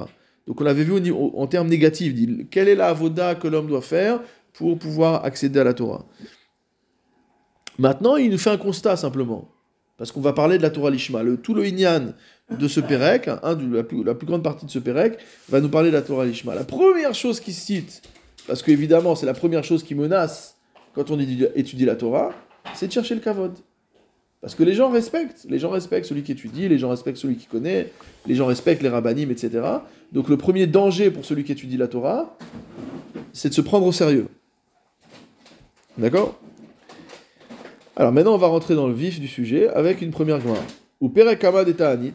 [0.46, 2.14] Donc on l'avait vu en termes négatifs,
[2.50, 4.20] quelle est la avoda que l'homme doit faire
[4.54, 6.06] pour pouvoir accéder à la Torah?
[7.78, 9.48] Maintenant, il nous fait un constat simplement,
[9.98, 11.22] parce qu'on va parler de la Torah Lishma.
[11.22, 11.62] Le, tout le
[12.58, 15.94] de ce Pérec, de la, plus, grande partie de ce Pérec, va nous parler de
[15.94, 16.54] la Torah Lishma.
[16.54, 18.02] La première chose qu'il cite,
[18.46, 20.56] parce qu'évidemment c'est la première chose qui menace
[20.94, 22.32] quand on étudie, la Torah,
[22.74, 23.52] c'est de chercher le kavod.
[24.40, 27.36] Parce que les gens respectent, les gens respectent celui qui étudie, les gens respectent celui
[27.36, 27.92] qui connaît,
[28.26, 29.62] les gens respectent les rabbinim, etc.
[30.10, 32.36] Donc le premier danger pour celui qui étudie la Torah,
[33.32, 34.26] c'est de se prendre au sérieux.
[35.96, 36.38] D'accord?
[37.94, 40.62] Alors maintenant on va rentrer dans le vif du sujet avec une première gemara.
[41.00, 42.14] Ou Perek Hamad et Ta'anit,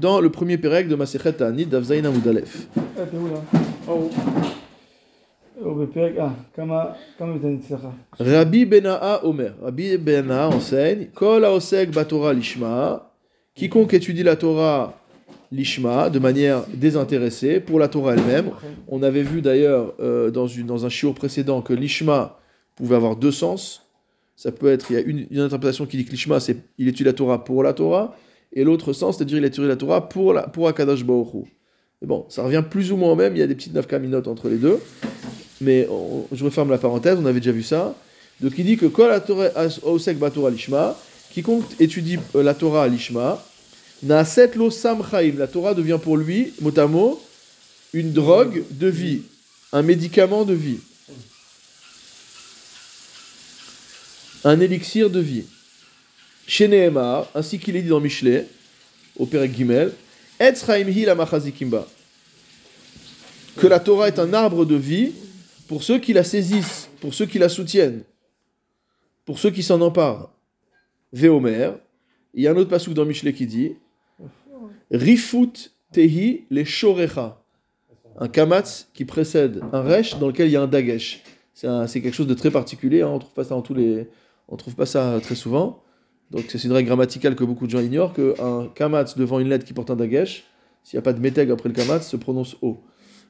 [0.00, 2.68] dans le premier Pérec de Masechet Ta'anit d'Avzaïn Amoudalef.
[8.18, 9.54] Rabbi Bena'a Omer.
[9.60, 13.12] Rabbi Bena'a enseigne Kol haosek batora lishma.
[13.54, 14.94] Quiconque étudie la Torah
[15.50, 18.50] lishma de manière désintéressée pour la Torah elle-même.
[18.86, 22.38] On avait vu d'ailleurs euh, dans, dans un shiur précédent que lishma
[22.76, 23.84] pouvait avoir deux sens.
[24.36, 26.86] Ça peut être, il y a une, une interprétation qui dit que lishma, c'est il
[26.86, 28.14] étudie la Torah pour la Torah
[28.52, 31.38] et l'autre sens, c'est-à-dire il étudie la Torah pour, la, pour Akadosh Baruch Hu.
[32.00, 34.28] Mais bon, ça revient plus ou moins au même, il y a des petites nafkaminotes
[34.28, 34.78] entre les deux.
[35.60, 35.88] Mais
[36.32, 37.94] je referme la parenthèse, on avait déjà vu ça.
[38.40, 39.10] Donc il dit que Kol
[39.82, 40.16] osek
[40.52, 40.96] lishma,
[41.32, 43.44] quiconque étudie euh, la Torah à lishma,
[44.04, 44.70] naaset lo
[45.36, 47.20] la Torah devient pour lui, mot à mot,
[47.92, 49.22] une drogue de vie,
[49.72, 50.78] un médicament de vie,
[54.44, 55.44] un élixir de vie.
[56.48, 58.46] Chez Nehemar, ainsi qu'il est dit dans Michelet,
[59.18, 59.92] au Perek Gimel.
[63.56, 65.12] Que la Torah est un arbre de vie
[65.68, 68.02] pour ceux qui la saisissent, pour ceux qui la soutiennent,
[69.26, 70.32] pour ceux qui s'en emparent.
[71.12, 71.72] Véomer,
[72.32, 73.72] il y a un autre passage dans Michelet qui dit
[74.90, 77.42] Rifut tehi les shorecha.
[78.18, 81.22] Un kamatz qui précède un resh dans lequel il y a un dagesh.
[81.52, 84.08] C'est quelque chose de très particulier, hein, on trouve pas ça tous les,
[84.48, 85.82] on trouve pas ça très souvent.
[86.30, 89.64] Donc c'est une règle grammaticale que beaucoup de gens ignorent qu'un kamatz devant une lettre
[89.64, 90.44] qui porte un dagesh,
[90.82, 92.78] s'il n'y a pas de métègue après le kamatz, se prononce o,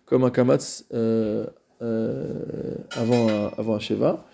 [0.04, 1.46] comme un kamatz euh,
[1.82, 4.26] euh, avant, un, avant un sheva.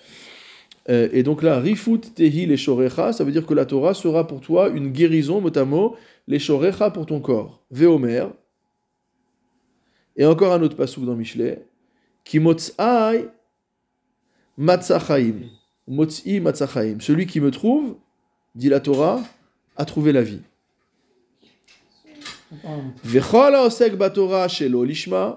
[0.89, 4.27] Euh, et donc là, rifut tehi les shorecha, ça veut dire que la Torah sera
[4.27, 5.97] pour toi une guérison, mot à mot,
[6.27, 7.63] les shorecha pour ton corps.
[7.71, 8.27] Veomer.
[10.17, 11.67] Et encore un autre passage dans Michelet.
[12.25, 13.29] Ki motzai
[14.57, 15.49] matzachaim.
[15.89, 17.01] Motzi matzachaim.
[17.01, 17.97] Celui qui me trouve,
[18.55, 19.23] dit la Torah,
[19.77, 20.41] a trouvé la vie.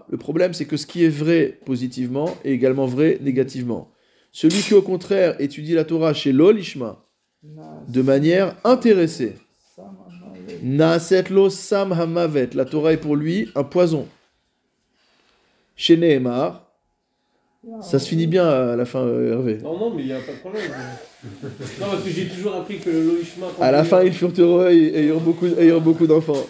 [0.09, 3.89] Le problème, c'est que ce qui est vrai positivement est également vrai négativement.
[4.31, 7.03] Celui qui, au contraire, étudie la Torah chez lishma
[7.87, 9.35] de manière intéressée.
[11.29, 12.49] Lo sam hamavet.
[12.53, 14.07] La Torah est pour lui un poison.
[15.75, 16.71] Chez Nehemar,
[17.81, 19.59] ça se finit bien à la fin, euh, Hervé.
[19.61, 20.71] Non, non, mais il n'y a pas de problème.
[21.23, 23.47] Non, parce que j'ai toujours appris que le lolishma.
[23.59, 26.45] À la fin, ils furent heureux et ayant beaucoup, ayant beaucoup d'enfants.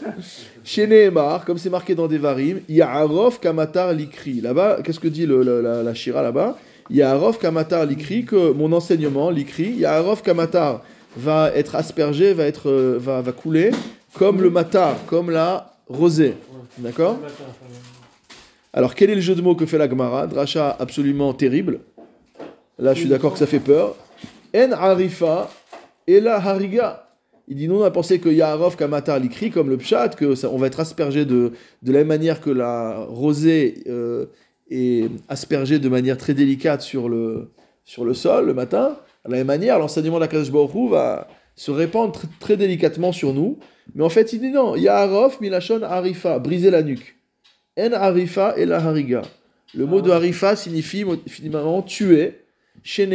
[0.63, 4.41] Chez Nehemar, comme c'est marqué dans Devarim, Ya'arov Kamatar Likri.
[4.41, 6.57] Là-bas, qu'est-ce que dit le- la, la Shira là-bas?
[6.89, 10.81] Yaharov Kamatar l'ikri, que mon enseignement, l'ikri, Yaharov Kamatar
[11.17, 13.71] va être aspergé, va, être, euh, va, va couler
[14.13, 16.35] comme le matar, comme la rosée.
[16.77, 17.19] D'accord?
[18.73, 20.27] Alors, quel est le jeu de mots que fait la Gemara?
[20.27, 21.79] Dracha absolument terrible.
[22.79, 23.95] Là, je suis d'accord que ça fait peur.
[24.55, 25.49] En arifa
[26.07, 27.03] et la hariga.
[27.49, 30.49] Il dit non, on a pensé que Yaharov Kamatar l'ikri comme le pshat, que ça,
[30.49, 34.25] on va être aspergé de, de la même manière que la rosée euh,
[34.69, 37.51] est aspergée de manière très délicate sur le,
[37.85, 38.97] sur le sol le matin.
[39.25, 43.33] De la même manière, l'enseignement de la Kadosh va se répandre tr- très délicatement sur
[43.33, 43.59] nous.
[43.95, 47.15] Mais en fait, il dit non, Yaharov milachon arifa, briser la nuque.
[47.79, 49.21] En harifa et la hariga.
[49.73, 52.39] Le mot de harifa signifie finalement tuer.
[52.83, 53.07] Chez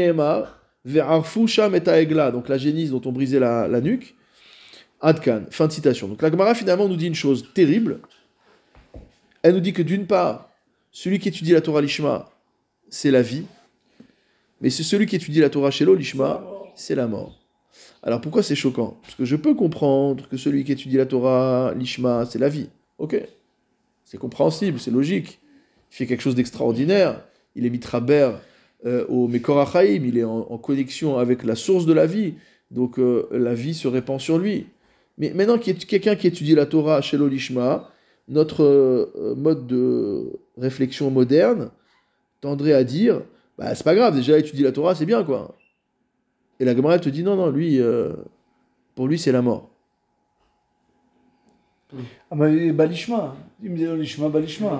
[0.85, 4.15] ve'arfu sham et ha'egla, donc la génisse dont on brisait la, nuque.
[5.01, 5.43] Adkan.
[5.51, 6.09] Fin de citation.
[6.09, 8.01] Donc la Gemara finalement nous dit une chose terrible.
[9.43, 10.51] Elle nous dit que d'une part,
[10.93, 12.31] celui qui étudie la Torah Lishma,
[12.89, 13.45] c'est la vie.
[14.61, 16.45] Mais c'est celui qui étudie la Torah Shelo Lishma,
[16.77, 17.41] c'est la mort.
[18.05, 18.99] Alors pourquoi c'est choquant?
[19.03, 22.69] Parce que je peux comprendre que celui qui étudie la Torah Lishma, c'est la vie.
[22.99, 23.21] Ok.
[24.05, 25.41] C'est compréhensible, c'est logique.
[25.91, 27.25] Il fait quelque chose d'extraordinaire.
[27.57, 28.33] Il est mitraber
[28.85, 32.35] euh, au Mekorachaim, il est en, connexion avec la source de la vie.
[32.71, 34.67] Donc euh, la vie se répand sur lui.
[35.19, 37.91] Mais maintenant quelqu'un qui étudie la Torah chez l'Olishma,
[38.29, 41.71] notre euh, mode de réflexion moderne
[42.41, 43.23] tendrait à dire
[43.59, 45.57] bah, c'est pas grave, déjà étudier la Torah, c'est bien quoi.
[46.61, 48.13] Et la Gemara te dit non, non, lui, euh,
[48.95, 49.69] pour lui, c'est la mort.
[51.82, 51.82] Ah bah, et Balishma.
[51.82, 51.82] Il me dit Balishma, Balishma.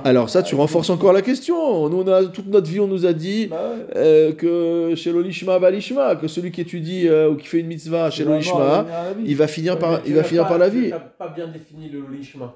[0.05, 1.89] Alors ça, tu renforces encore la question.
[1.89, 3.57] Nous, on a, toute notre vie, on nous a dit Bah
[3.97, 8.11] euh, que chez l'Olishma, Balishma, que celui qui étudie euh, ou qui fait une mitzvah
[8.11, 8.87] chez l'Olishma,
[9.25, 10.89] il va finir par, il tu va finir par la tu vie.
[10.91, 12.55] n'as pas bien défini le lolishma.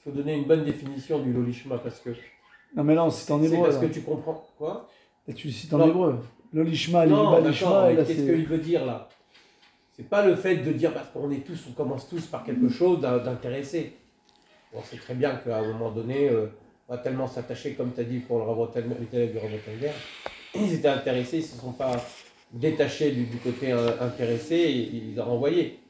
[0.00, 2.10] Il faut donner une bonne définition du lolishma parce que
[2.76, 3.64] Non, mais là, c'est en c'est hébreu.
[3.68, 3.88] parce là.
[3.88, 4.88] que tu comprends quoi
[5.26, 5.88] Et tu le cites en Non.
[5.88, 6.16] hébreu.
[6.52, 7.50] L'Olishma, Non, là,
[7.96, 8.14] qu'est-ce c'est.
[8.14, 9.08] qu'il veut dire là?
[9.98, 12.68] C'est pas le fait de dire parce qu'on est tous, on commence tous par quelque
[12.68, 13.94] chose d'in- d'intéressé.
[14.72, 16.46] On sait très bien qu'à un moment donné, euh,
[16.88, 19.90] on va tellement s'attacher, comme tu as dit pour le les élèves du Ravotelmer,
[20.54, 21.96] ils étaient intéressés, ils ne se sont pas
[22.52, 25.80] détachés du, du côté euh, intéressé et ils ont renvoyé.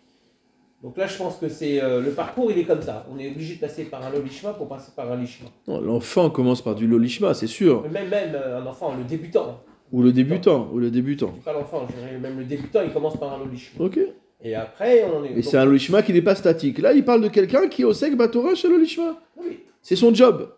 [0.83, 3.05] Donc là, je pense que c'est euh, le parcours, il est comme ça.
[3.13, 5.49] On est obligé de passer par un lolishma pour passer par un lishma.
[5.67, 7.83] Non, L'enfant commence par du Lolishma, c'est sûr.
[7.91, 9.61] Même, même euh, un enfant, le débutant,
[9.93, 11.33] Ou le débutant, ou le débutant.
[11.45, 11.87] pas l'enfant,
[12.21, 13.85] même le débutant, il commence par un lolishma.
[13.85, 13.99] Ok.
[14.43, 15.33] Et après, on est.
[15.39, 16.79] Et c'est un Lolishma qui n'est pas statique.
[16.79, 19.21] Là, il parle de quelqu'un qui est au sec Batora chez Lolishma.
[19.37, 20.55] Oui, C'est son job.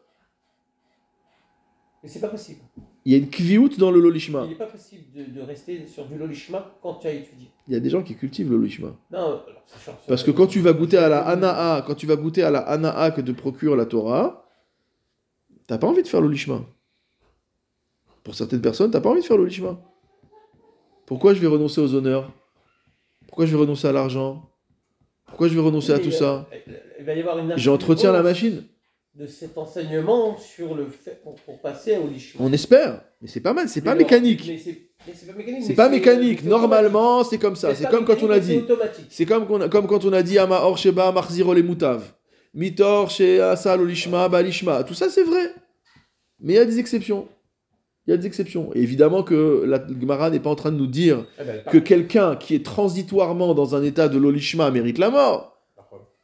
[2.02, 2.60] mais c'est pas possible.
[3.06, 4.42] Il y a une kviout dans le Lolishma.
[4.44, 7.48] Il n'est pas possible de, de rester sur du lolishma quand tu as étudié.
[7.66, 8.88] Il y a des gens qui cultivent le Lolishma.
[9.10, 12.06] Non, alors, c'est sûr, Parce que quand tu vas goûter à la Anaa, quand tu
[12.06, 14.46] vas goûter à la Anaa que te procure la Torah,
[15.66, 16.60] t'as pas envie de faire le Lolishma.
[18.22, 19.80] Pour certaines personnes, t'as pas envie de faire le Lolishma.
[21.06, 22.32] Pourquoi je vais renoncer aux honneurs?
[23.26, 24.50] Pourquoi je vais renoncer à l'argent?
[25.26, 26.48] Pourquoi je vais renoncer à tout euh, ça?
[26.98, 28.64] Il va y avoir une J'entretiens la machine.
[29.14, 32.44] de cet enseignement sur le fait pour, pour passer au lishma.
[32.44, 33.02] On espère.
[33.20, 34.42] Mais c'est pas mal, c'est pas Mais mécanique.
[34.42, 35.64] C'est pas mécanique.
[35.66, 36.44] C'est pas mécanique.
[36.44, 37.74] Normalement, c'est comme ça.
[37.74, 38.62] C'est pas comme quand on a dit.
[39.08, 42.02] C'est comme, comme quand on a dit Amaor Sheba Marziro le Moutav.
[42.54, 44.84] Mitor chez Asal Olishma Balishma.
[44.84, 45.54] Tout ça, c'est vrai.
[46.40, 47.28] Mais il y a des exceptions.
[48.10, 48.70] Il y a des exceptions.
[48.74, 51.78] Et évidemment que la Gemara n'est pas en train de nous dire Eh ben, que
[51.78, 55.56] quelqu'un qui est transitoirement dans un état de l'Olishma mérite la mort.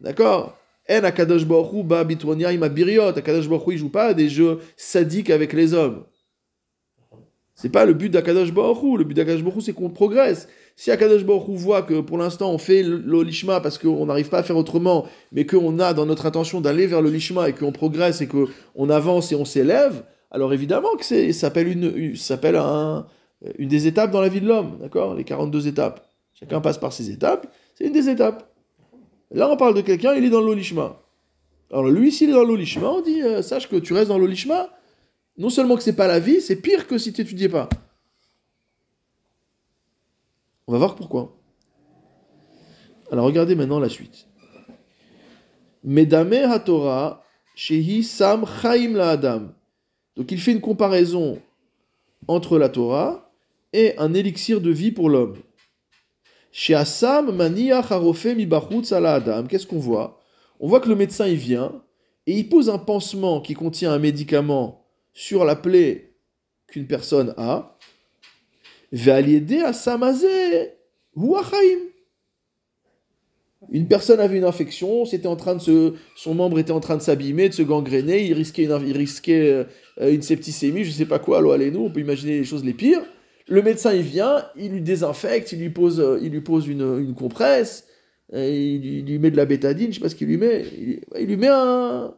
[0.01, 0.59] D'accord?
[0.91, 2.05] En Akadosh Baruch ba
[2.51, 3.17] ima biriot.
[3.17, 6.03] Akadosh Baruch il joue pas à des jeux sadiques avec les hommes.
[7.55, 8.99] C'est pas le but d'Akadosh Baruch.
[8.99, 10.49] Le but d'Akadosh Baruch c'est qu'on progresse.
[10.75, 14.43] Si Akadosh Baruch voit que pour l'instant on fait l'Olishma parce qu'on n'arrive pas à
[14.43, 18.23] faire autrement, mais qu'on a dans notre intention d'aller vers le Lishma et qu'on progresse
[18.23, 22.15] et qu'on avance et on s'élève, alors évidemment que c'est- s'appelle une,
[22.57, 23.07] un-
[23.59, 25.15] une des étapes dans la vie de l'homme, d'accord?
[25.15, 26.07] Les 42 étapes.
[26.35, 28.51] Chacun passe par ces étapes, c'est une des étapes.
[29.31, 31.01] Là, on parle de quelqu'un, il est dans l'Olishma.
[31.71, 34.69] Alors lui, s'il est dans l'Olishma, on dit, euh, sache que tu restes dans l'Olishma,
[35.39, 37.69] non seulement que c'est pas la vie, c'est pire que si tu n'étudiais pas.
[40.67, 41.37] On va voir pourquoi.
[43.11, 44.27] Alors regardez maintenant la suite.
[45.85, 46.35] Medame
[47.55, 49.49] Shehi Sam Chaim La Adam.
[50.17, 51.41] Donc il fait une comparaison
[52.29, 53.31] entre la Torah
[53.73, 55.37] et un élixir de vie pour l'homme.
[56.51, 59.47] Chez Assam Maniach Ala Adam.
[59.47, 60.21] Qu'est-ce qu'on voit?
[60.59, 61.83] On voit que le médecin il vient
[62.27, 66.15] et il pose un pansement qui contient un médicament sur la plaie
[66.67, 67.77] qu'une personne a.
[68.91, 70.79] Ve'aliede Assam Hazeh
[71.15, 71.96] hu Achaim.
[73.71, 76.97] Une personne avait une infection, c'était en train de se, son membre était en train
[76.97, 81.51] de s'abîmer, de se gangréner, il risquait une, euh, septicémie, je sais pas quoi, allô,
[81.51, 83.03] allez nous, on peut imaginer les choses les pires.
[83.49, 87.87] Le médecin il vient, il lui désinfecte, il lui pose, euh, une, compresse,
[88.33, 91.27] il, lui- met de la bétadine, je sais pas ce qu'il lui met, il, il
[91.27, 92.15] lui met un,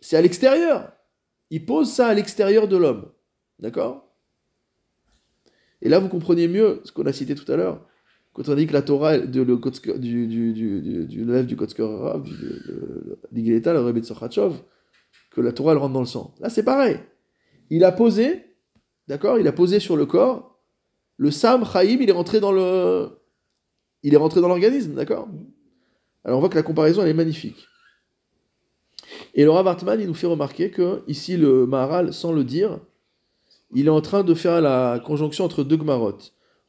[0.00, 0.92] c'est à l'extérieur.
[1.50, 3.10] Il pose ça à l'extérieur de l'homme,
[3.58, 4.08] d'accord?
[5.80, 7.86] Et là vous comprenez mieux ce qu'on a cité tout à l'heure.
[8.34, 11.56] Quand on dit que la Torah le, Kotzker- du, du, du, du, du lève du
[11.56, 14.52] Kotzker Rav, du- de- de- d'Igileta, le Rebbe de
[15.30, 16.34] que la Torah elle rentre dans le sang.
[16.40, 16.98] Là c'est pareil.
[17.70, 18.44] Il a posé,
[19.08, 20.58] d'accord Il a posé sur le corps,
[21.18, 23.10] le Sam Chaim, il est rentré dans le.
[24.02, 25.28] Il est rentré dans l'organisme, d'accord?
[26.24, 27.66] Alors on voit que la comparaison elle est magnifique.
[29.34, 32.80] Et le Rav Hartman, il nous fait remarquer que ici le Maharal, sans le dire,
[33.74, 36.18] il est en train de faire la conjonction entre deux Gmarot.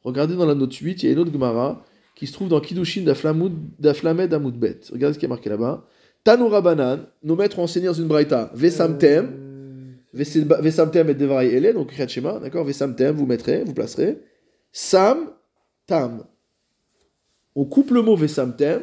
[0.04, 1.82] Regardez dans la note 8, il y a une autre Gemara
[2.14, 4.80] qui se trouve dans Kiddushin d'Aflamed Amoudbet.
[4.92, 5.84] Regardez ce qui est marqué là-bas.
[6.22, 8.50] Tanoura Banan, nos maîtres ont enseigné dans une braïta.
[8.54, 9.32] Vesamtem,
[10.16, 12.64] Euh, Vesamtem et Devarai Ele, donc Shema, d'accord?
[12.64, 14.20] Vesamtem, vous mettrez, vous placerez.
[14.70, 15.30] Sam,
[15.86, 16.24] Tam.
[17.56, 18.82] On coupe le mot Vesamtem,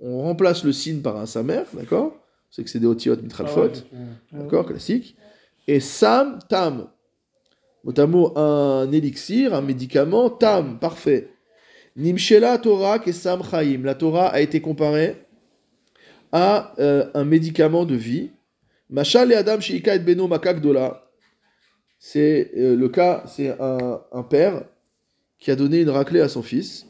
[0.00, 2.16] on remplace le signe par un Samer, d'accord?
[2.50, 3.70] C'est que c'est des otiot mitralfot.
[3.92, 3.96] Ah
[4.38, 5.16] D'accord, classique.
[5.66, 6.88] Et Sam, Tam.
[7.86, 11.28] Mot à mot, un élixir, un médicament, Tam, parfait.
[11.94, 13.82] Nimshela Torah et Sam Chaim.
[13.84, 15.14] La Torah a été comparée
[16.32, 18.30] à euh, un médicament de vie.
[18.90, 21.08] Machal et Adam Sheika et Beno Makakdola.
[21.98, 24.64] C'est euh, le cas, c'est un, un père
[25.38, 26.86] qui a donné une raclée à son fils.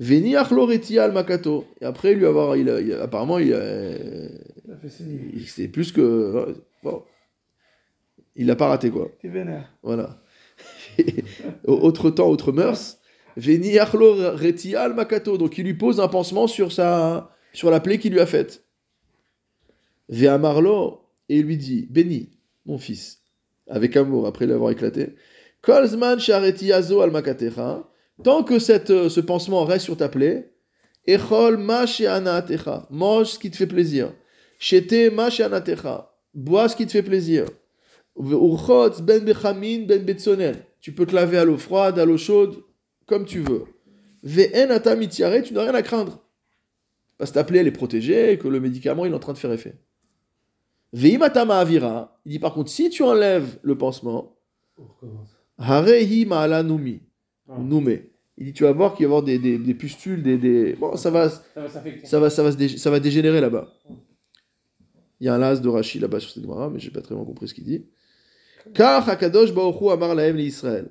[0.00, 1.64] Veni Achloretial Makato.
[1.80, 3.62] Et après, lui avoir, il a- il a- apparemment, il a,
[5.00, 6.56] il- c'est plus que.
[6.82, 7.04] Bon.
[8.36, 9.10] Il l'a pas raté, quoi.
[9.20, 9.72] T'es vénère.
[9.82, 10.22] Voilà.
[11.66, 12.98] autre temps, autre mœurs.
[13.36, 15.38] Veni Arlo Retial Makato.
[15.38, 18.64] Donc il lui pose un pansement sur, sa, sur la plaie qu'il lui a faite.
[20.08, 21.00] Vea Marlo.
[21.28, 23.22] Et il lui dit Béni, mon fils,
[23.66, 25.14] avec amour, après l'avoir éclaté.
[25.62, 27.88] Kolzman Shareti Azo al Makatecha.
[28.22, 30.52] Tant que cette, euh, ce pansement reste sur ta plaie.
[31.06, 31.86] Echol ma.
[32.90, 34.12] Mange ce qui te fait plaisir.
[34.58, 35.30] Shete ma.
[36.34, 37.46] Bois ce qui te fait plaisir.
[38.16, 40.56] Ben bechamin ben.
[40.80, 42.56] Tu peux te laver à l'eau froide, à l'eau chaude,
[43.06, 43.64] comme tu veux.
[44.22, 46.20] Ve'en tu n'as rien à craindre.
[47.18, 49.32] Parce que ta plaie, elle est protégée et que le médicament, il est en train
[49.32, 49.78] de faire effet.
[50.92, 52.20] Ve'im ata ma'avira.
[52.24, 54.36] Il dit par contre, si tu enlèves le pansement,
[55.58, 57.02] harehi ma'ala numi.
[57.48, 57.58] Ah.
[58.36, 60.72] Il dit, tu vas voir qu'il va y avoir des, des, des pustules, des, des...
[60.72, 63.72] Bon, ça va, Ça va ça va, ça va, ça va dégénérer là-bas.
[65.20, 67.14] Il y a un las de Rashi là-bas sur cette Gemara, mais j'ai pas très
[67.14, 67.86] bien compris ce qu'il dit.
[68.72, 69.50] Car Hakadosh
[69.92, 70.88] amar lahem Israël.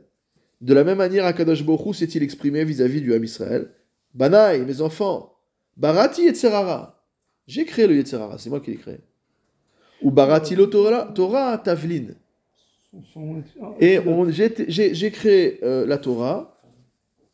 [0.62, 3.72] De la même manière, Hakadosh Hu s'est-il exprimé vis-à-vis du Ham Israël.
[4.14, 5.34] Banaï, mes enfants,
[5.76, 7.04] Barati Yetzerara.
[7.48, 9.00] J'ai créé le Yetzerara, c'est moi qui l'ai créé.
[10.02, 12.14] Ou Barati lo Torah, Tavlin.
[13.80, 14.00] Et
[14.68, 16.62] j'ai créé euh, la Torah,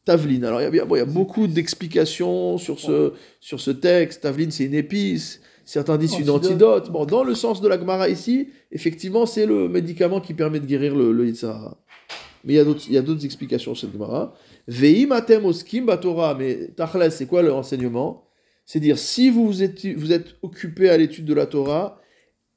[0.06, 0.44] Tavlin.
[0.44, 3.72] Alors, il y a, bien- bon, il y a beaucoup d'explications sur ce, sur ce
[3.72, 4.22] texte.
[4.22, 5.42] Tavlin, c'est une épice.
[5.70, 6.46] Certains disent une Antidote.
[6.88, 6.92] antidote.
[6.92, 10.66] Bon, dans le sens de la Gemara ici, effectivement, c'est le médicament qui permet de
[10.66, 11.78] guérir le, le Yitzhara.
[12.44, 14.34] Mais il y a d'autres- il y a d'autres explications sur cette Gemara.
[14.68, 16.34] Ve'im atem oskim Torah.
[16.34, 18.24] Mais Tachles, c'est quoi l'enseignement?
[18.66, 22.02] C'est dire, si vous vous êtes, vous êtes occupé à l'étude de la Torah,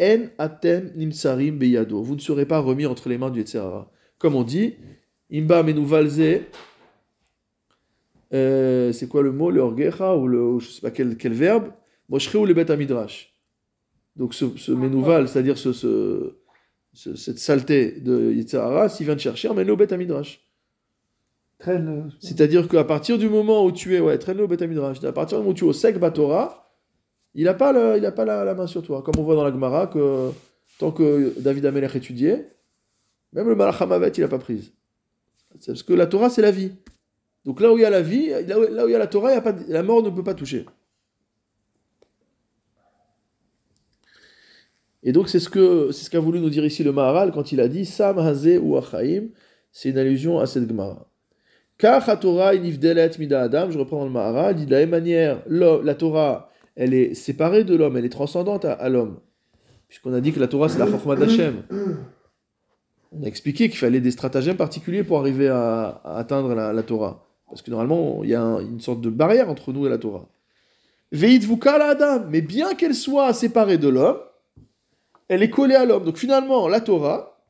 [0.01, 2.01] en atem nimsarim beyado.
[2.03, 3.91] Vous ne serez pas remis entre les mains du Yetzirah.
[4.19, 4.77] Comme on dit,
[5.31, 6.41] imba menouvalze.
[8.33, 11.73] Euh, c'est quoi le mot, le orgecha ou le, je sais pas quel, quel verbe,
[12.13, 13.17] moshre ou le bet midrash.
[14.17, 16.35] Donc ce, ce menouval, c'est-à-dire ce, ce-
[16.93, 20.47] ce- cette saleté de Yitzhara, s'il vient te chercher, emmène-le au bet midrash.
[22.21, 25.39] C'est-à-dire qu'à partir du moment où tu es, ouais, traîne-le au bet midrash, à partir
[25.39, 26.71] du moment où tu es au batora,
[27.35, 29.03] il n'a pas, le- il a pas la, la main sur toi.
[29.03, 30.31] Comme on voit dans la Gemara que
[30.79, 32.49] tant que David Amelech étudiait,
[33.33, 34.73] même le Malach Hamavet, il n'a pas prise.
[35.61, 36.73] C'est parce que la Torah, c'est la vie.
[37.47, 38.99] Donc là où il y a la vie, là où, là où il y a
[38.99, 40.67] la Torah, il y a pas, de- la mort ne peut pas toucher.
[45.03, 47.53] Et donc c'est ce que c'est ce qu'a voulu nous dire ici le Maharal quand
[47.53, 49.29] il a dit Sam Hazé ou Achaim,
[49.73, 51.09] c'est une allusion à cette Gemara.
[51.79, 54.91] Car la Torah nifdelet mida Adam, je reprends dans le Maharal, dit de la même
[54.91, 59.19] manière, la Torah, elle est séparée de l'homme, elle est transcendante à, l'homme.
[59.89, 61.65] Puisqu'on a dit que la Torah, c'est la Chokhmah d'Hachem.
[63.11, 67.27] On a expliqué qu'il fallait des stratagèmes particuliers pour arriver à, atteindre la, Torah.
[67.49, 69.99] Parce que normalement, il y a un- une sorte de barrière entre nous et la
[69.99, 70.29] Torah.
[71.11, 74.19] Veit Adam, mais bien qu'elle soit séparée de l'homme,
[75.33, 76.05] elle est collée à l'homme.
[76.05, 77.43] Donc finalement, la Torah,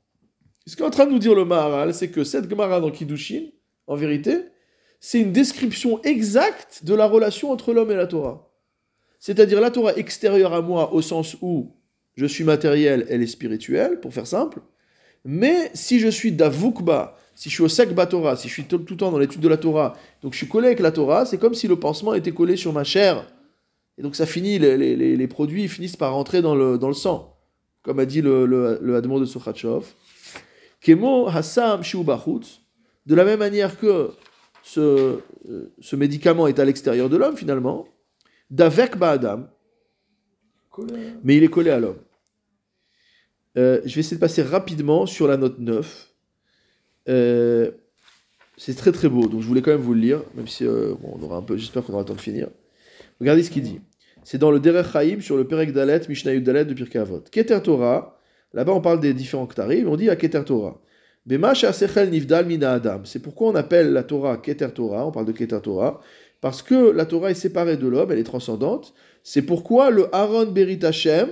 [0.66, 3.47] ce qu'est en train de nous dire le Maharal, c'est que cette Gemara dans Kiddushin,
[3.89, 4.39] en vérité,
[5.01, 8.49] c'est une description exacte de la relation entre l'homme et la Torah.
[9.18, 11.72] C'est-à-dire la Torah extérieure à moi au sens où
[12.14, 14.61] je suis matériel, elle est spirituelle, pour faire simple.
[15.24, 18.78] Mais si je suis d'avukba, si je suis au sakba Torah, si je suis tout,
[18.89, 21.39] le temps dans l'étude de la Torah, donc je suis collé avec la Torah, c'est
[21.39, 23.26] comme si le pansement était collé sur ma chair.
[23.99, 27.33] Et donc ça finit, les, produits finissent par rentrer dans le sang.
[27.83, 29.93] Comme a dit le, le, le de Sokhachov.
[30.80, 31.83] Kemo Hassam
[33.05, 34.11] de la même manière que
[34.62, 35.18] ce,
[35.49, 37.89] euh, ce médicament est à l'extérieur de l'homme finalement,
[38.51, 39.49] d'avec Ba'adam,
[41.24, 41.99] mais il est collé à l'homme.
[43.59, 46.14] Euh, je vais essayer de passer rapidement sur la note 9.
[47.09, 47.70] Euh,
[48.57, 50.95] c'est très très beau, donc je voulais quand même vous le lire, même si euh,
[51.01, 52.49] bon, on aura un peu, j'espère qu'on aura le temps de finir.
[53.20, 53.80] Regardez ce qu'il dit.
[54.24, 57.24] C'est dans le Derech Chaim sur le Perek Dalet, Mishnah Dalet de Pirkei Avot.
[57.30, 58.20] Keter Torah,
[58.52, 60.80] là-bas on parle des différents Ktarim, on dit à Keter Torah.
[61.26, 63.02] Bema she'asechel nivdal mina adam.
[63.04, 66.00] C'est pourquoi on appelle la Torah Keter Torah, on parle de Keter Torah,
[66.40, 68.94] parce que la Torah est séparée de l'homme, elle est transcendante.
[69.22, 71.30] C'est pourquoi le Aaron Berit Hashem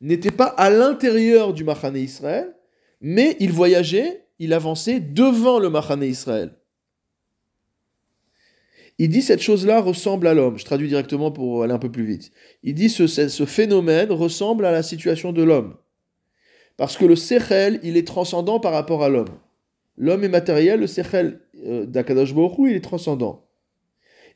[0.00, 2.54] n'était pas à l'intérieur du Machane Israël,
[3.00, 6.52] mais il voyageait, il avançait devant le Machane Israël.
[8.98, 10.58] Il dit cette chose-là ressemble à l'homme.
[10.58, 12.30] Je traduis directement pour aller un peu plus vite.
[12.62, 15.76] Il dit ce, ce phénomène ressemble à la situation de l'homme.
[16.76, 19.38] Parce que le Sechel, il est transcendant par rapport à l'homme.
[19.96, 23.46] L'homme est matériel, le Sechel euh, d'Akadosh Baruch il est transcendant.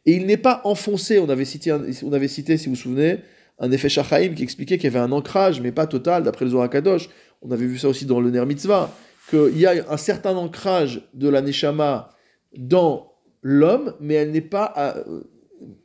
[0.07, 1.19] Et il n'est pas enfoncé.
[1.19, 3.19] On avait cité, on avait cité si vous vous souvenez,
[3.59, 6.53] un effet Shachaim qui expliquait qu'il y avait un ancrage, mais pas total, d'après le
[6.53, 6.71] Zohar.
[7.43, 8.95] On avait vu ça aussi dans le Ner Mitzvah,
[9.31, 12.11] qu'il y a un certain ancrage de la Neshama
[12.57, 13.13] dans
[13.43, 14.97] l'homme, mais elle n'est pas à-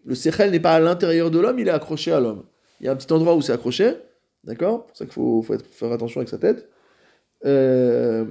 [0.06, 2.44] le Sechel n'est pas à l'intérieur de l'homme, il est accroché à l'homme.
[2.80, 3.96] Il y a un petit endroit où c'est accroché,
[4.44, 4.88] d'accord?
[4.94, 6.68] C'est pour ça qu'il faut, faire attention avec sa tête.
[7.46, 8.26] Euh,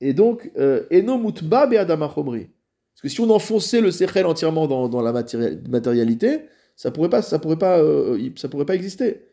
[0.00, 2.08] et donc, euh, Eno mutba be'adama.
[2.08, 6.42] Parce que si on enfonçait le Sechel entièrement dans, la matéri- matérialité,
[6.76, 9.26] ça pourrait pas, ça pourrait pas, euh, ça pourrait pas exister.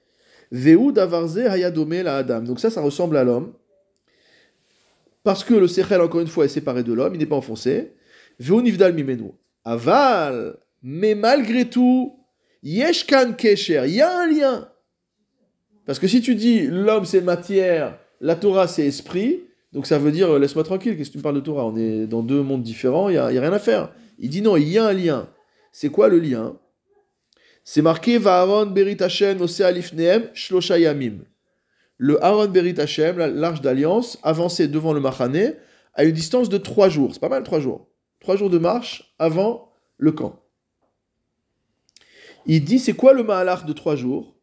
[0.52, 2.42] Veu davarze hayadome la adam.
[2.42, 3.54] Donc ça, ça ressemble à l'homme.
[5.24, 7.94] Parce que le Sechel, encore une fois, est séparé de l'homme, il n'est pas enfoncé.
[8.40, 9.32] Veu nivdal mimenu.
[9.66, 10.58] Aval.
[10.82, 12.14] Mais malgré tout,
[12.62, 13.84] yeshkan kesher.
[13.86, 14.70] Il y a un lien.
[15.86, 19.42] Parce que si tu dis l'homme c'est matière, la Torah c'est esprit,
[19.74, 21.66] donc ça veut dire euh, laisse-moi tranquille, qu'est-ce que tu me parles de Torah?
[21.66, 23.92] On est dans deux mondes différents, il n'y a, rien à faire.
[24.20, 25.28] Il dit non, il y a un lien.
[25.72, 26.58] C'est quoi le lien?
[27.66, 31.20] C'est marqué Vaaron Berit Hashem Oseh Alifneem Shlosha Yamim.
[31.98, 35.54] Le Aaron Berit Hashem, la- l'arche d'alliance, avançait devant le Machane
[35.94, 37.12] à une distance de trois jours.
[37.14, 37.88] C'est pas mal trois jours.
[38.24, 40.40] Trois jours de marche avant le camp.
[42.46, 44.36] Il dit c'est quoi le Mahalach de trois jours?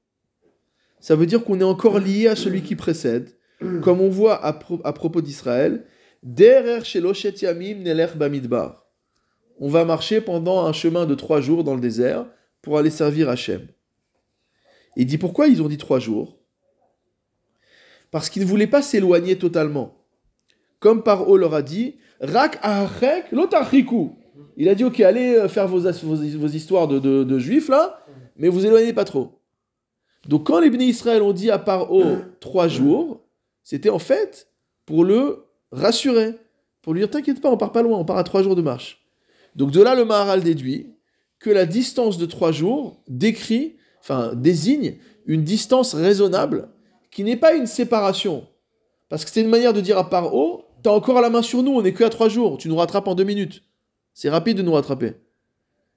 [1.00, 3.36] Ça veut dire qu'on est encore lié à celui qui précède.
[3.82, 5.86] Comme on voit à, pro- à propos d'Israël.
[6.22, 6.28] On
[9.68, 12.26] va marcher pendant un chemin de trois jours dans le désert
[12.62, 13.66] pour aller servir Hachem.
[14.96, 16.38] Il dit pourquoi ils ont dit trois jours?
[18.10, 19.99] Parce qu'ils ne voulaient pas s'éloigner totalement.
[20.80, 24.12] Comme Paro leur a dit, Rak ahachek lotachiku.
[24.56, 28.04] Il a dit ok, allez euh, faire vos, histoires de juifs là,
[28.36, 29.40] mais vous éloignez pas trop.
[30.28, 32.04] Donc quand les bénis Israël ont dit à Paro
[32.40, 33.22] trois jours,
[33.62, 34.48] c'était en fait
[34.86, 36.34] pour le rassurer,
[36.82, 38.62] pour lui dire t'inquiète pas, on part pas loin, on part à trois jours de
[38.62, 39.06] marche.
[39.56, 40.94] Donc de là, le Maharal déduit
[41.38, 46.68] que la distance de trois jours décrit, enfin désigne une distance raisonnable
[47.10, 48.46] qui n'est pas une séparation.
[49.08, 51.72] Parce que c'est une manière de dire à Paro, t'as encore la main sur nous,
[51.72, 53.62] on n'est que à trois jours, tu nous rattrapes en deux minutes.
[54.14, 55.14] C'est rapide de nous rattraper.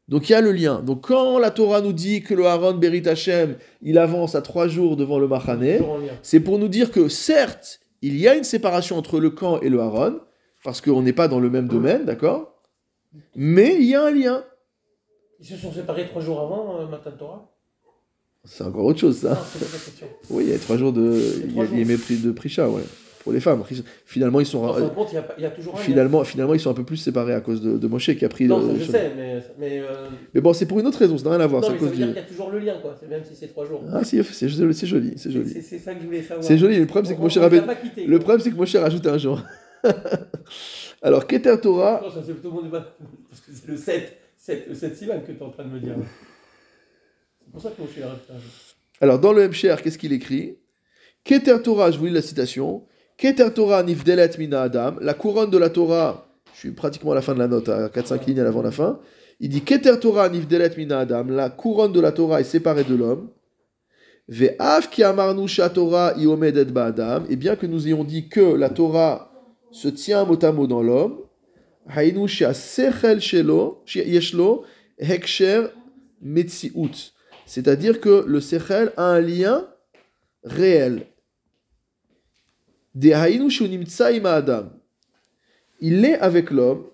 [0.07, 0.81] Donc il y a le lien.
[0.81, 4.67] Donc quand la Torah nous dit que le Aaron Berit Hashem, il avance à trois
[4.67, 5.79] jours devant le lien.
[6.21, 9.69] c'est pour nous dire que certes, il y a une séparation entre le camp et
[9.69, 10.19] le Haron,
[10.63, 12.61] parce qu'on n'est pas dans le même domaine, d'accord?
[13.35, 14.43] Mais il y a un lien.
[15.39, 17.49] Ils se sont séparés trois jours avant euh, Matan Torah?
[18.45, 19.41] C'est encore autre chose, ça.
[19.59, 20.07] question.
[20.29, 21.17] Oui, il y a trois jours de.
[21.45, 22.83] Il y a, y mépris de Prisha, ouais.
[23.23, 23.63] Pour les femmes.
[24.05, 24.65] Finalement, ils sont.
[24.79, 25.83] De compte, y a y, a toujours un lien.
[25.83, 28.29] Finalement, finalement, ils sont un peu plus séparés à cause de, de Moshe qui a
[28.29, 28.79] pris Non, le.
[28.79, 29.43] ça, je sais, mais.
[29.57, 31.61] mais euh, Mais bon, c'est pour une autre raison, ça n'a rien à voir.
[31.61, 32.13] non, mais ça veut dire du.
[32.13, 32.95] qu'il y a toujours le lien, quoi.
[33.09, 33.81] Même si c'est trois jours.
[33.93, 35.13] Ah, si, c'est joli, c'est joli.
[35.15, 35.61] C'est C'est joli.
[35.61, 36.43] c'est ça que je voulais savoir.
[36.43, 39.17] C'est joli, le problème, c'est que Moshe quittés, Le problème, c'est que Moshe rajoute un
[39.17, 39.41] jour.
[41.01, 42.01] Alors, Keter Torah.
[42.03, 42.71] Non, ça, c'est tout le monde
[43.29, 45.69] Parce que c'est le 7, 7, le 7 Sivan que tu es en train de
[45.69, 45.95] me dire.
[47.45, 48.51] C'est pour ça que Moshe l'a rajouté un jour.
[49.01, 50.57] Alors, dans le MCR, qu'est-ce qu'il écrit?
[51.23, 52.85] Keter Torah, je vous lis la citation.
[53.17, 54.95] Keter Torah nifdelet mina adam.
[55.01, 57.85] La couronne de la Torah, je suis pratiquement à la fin de la note, hein,
[57.85, 58.99] à 4-5 lignes avant la fin.
[59.39, 61.25] Il dit Keter Torah nifdelet mina adam.
[61.29, 63.29] La couronne de la Torah est séparée de l'homme.
[64.27, 67.25] Ve'av ki amarnu Torah iomedet ba'adam.
[67.29, 69.31] Et bien que nous ayons dit que la Torah
[69.71, 71.17] se tient mot à mot dans l'homme,
[71.89, 74.63] haynu sechel shelo, yeshlo,
[74.97, 75.67] heksher
[76.21, 77.11] metziout.
[77.45, 79.67] C'est-à-dire que le sechel a un lien
[80.43, 81.07] réel.
[85.79, 86.85] Il est avec l'homme,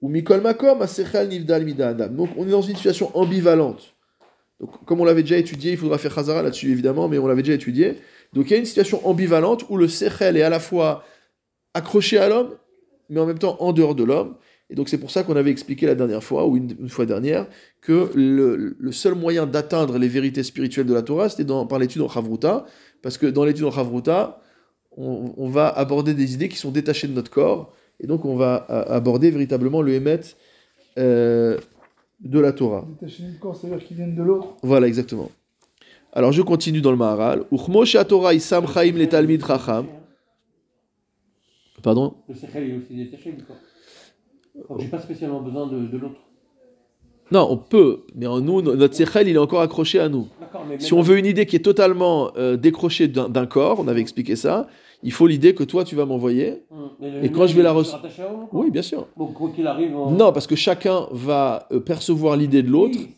[0.00, 0.78] ou Mikol Makom,
[1.28, 2.08] Nivdal Adam.
[2.08, 3.94] Donc on est dans une situation ambivalente.
[4.60, 7.42] Donc, comme on l'avait déjà étudié, il faudra faire Khazara là-dessus évidemment, mais on l'avait
[7.42, 7.96] déjà étudié.
[8.32, 11.04] Donc il y a une situation ambivalente où le Sechel est à la fois
[11.74, 12.56] accroché à l'homme,
[13.10, 14.36] mais en même temps en dehors de l'homme.
[14.70, 17.46] Et donc c'est pour ça qu'on avait expliqué la dernière fois, ou une, fois dernière,
[17.80, 22.08] que le, seul moyen d'atteindre les vérités spirituelles de la Torah, c'était par l'étude en
[22.08, 22.64] Chavruta,
[23.02, 24.40] parce que dans l'étude en Chavruta,
[24.96, 28.36] on, on va aborder des idées qui sont détachées de notre corps, et donc on
[28.36, 30.20] va a- aborder véritablement le Hémet
[30.98, 31.58] euh,
[32.20, 32.84] de la Torah.
[33.00, 34.56] Détaché du corps, c'est-à-dire qu'ils viennent de l'autre.
[34.62, 35.30] Voilà, exactement.
[36.12, 37.44] Alors je continue dans le Maharal.
[37.52, 39.86] Uchmo Torah isam chaim le talmid chacham.
[41.82, 42.14] Pardon?
[42.28, 43.56] Le sechel est aussi détaché du corps.
[44.68, 46.20] Donc j'ai pas spécialement besoin de, de l'autre.
[47.30, 50.28] Non, on peut, mais en nous, notre sechel, il est encore accroché à nous.
[50.68, 54.00] Mais Si on veut une idée qui est totalement euh, décrochée d'un corps, on avait
[54.00, 54.68] expliqué ça,
[55.06, 56.48] il faut l'idée que toi, tu vas m'envoyer.
[56.70, 56.90] Hum,
[57.24, 59.06] Et quand je vais la le- rece- rattaché à vous, Oui, bien sûr.
[59.16, 59.96] Donc quoi qu'il arrive.
[59.96, 63.08] on- Non, parce que chacun va euh, percevoir l'idée de l'autre, Oui.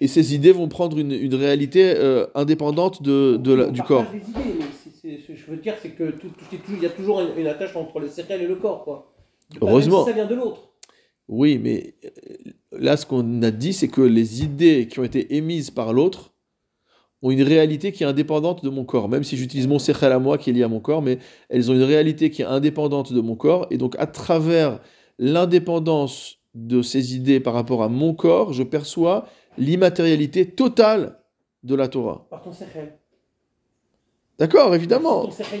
[0.00, 4.06] et ces idées vont prendre une, une réalité euh, indépendante de, de la- du corps.
[5.02, 7.30] ce que je veux dire, c'est que tout, tout- tout- il y a toujours une,
[7.40, 9.12] une attache entre le sechel et le corps, quoi.
[9.60, 10.04] Heureusement.
[10.04, 10.62] Si ça vient de l'autre.
[11.28, 12.08] Oui, mais euh,
[12.72, 16.32] là, ce qu'on a dit, c'est que les idées qui ont été émises par l'autre
[17.22, 20.18] ont une réalité qui est indépendante de mon corps, même si j'utilise mon sechel à
[20.18, 23.12] moi qui est lié à mon corps, mais elles ont une réalité qui est indépendante
[23.12, 24.80] de mon corps, et donc à travers
[25.18, 29.26] l'indépendance de ces idées par rapport à mon corps, je perçois
[29.58, 31.18] l'immatérialité totale
[31.64, 32.26] de la Torah.
[32.30, 32.98] Par ton sechel.
[34.38, 35.24] D'accord, évidemment.
[35.24, 35.60] ton sechel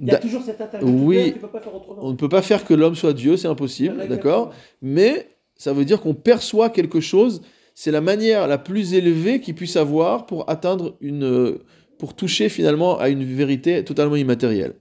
[0.00, 0.82] il y a toujours cette attache.
[0.82, 1.16] Oui.
[1.16, 2.00] Tu peux, tu peux pas faire autrement.
[2.02, 5.84] On ne peut pas faire que l'homme soit Dieu, c'est impossible, d'accord mais ça veut
[5.84, 7.42] dire qu'on perçoit quelque chose.
[7.82, 11.56] C'est la manière la plus élevée qu'il puisse avoir pour atteindre une,
[11.96, 14.74] pour toucher finalement à une vérité totalement immatérielle.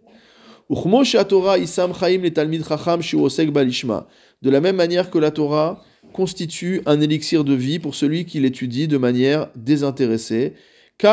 [0.70, 0.76] De
[4.50, 5.82] la même manière que la Torah
[6.12, 10.56] constitue un élixir de vie pour celui qui l'étudie de manière désintéressée.
[11.02, 11.08] De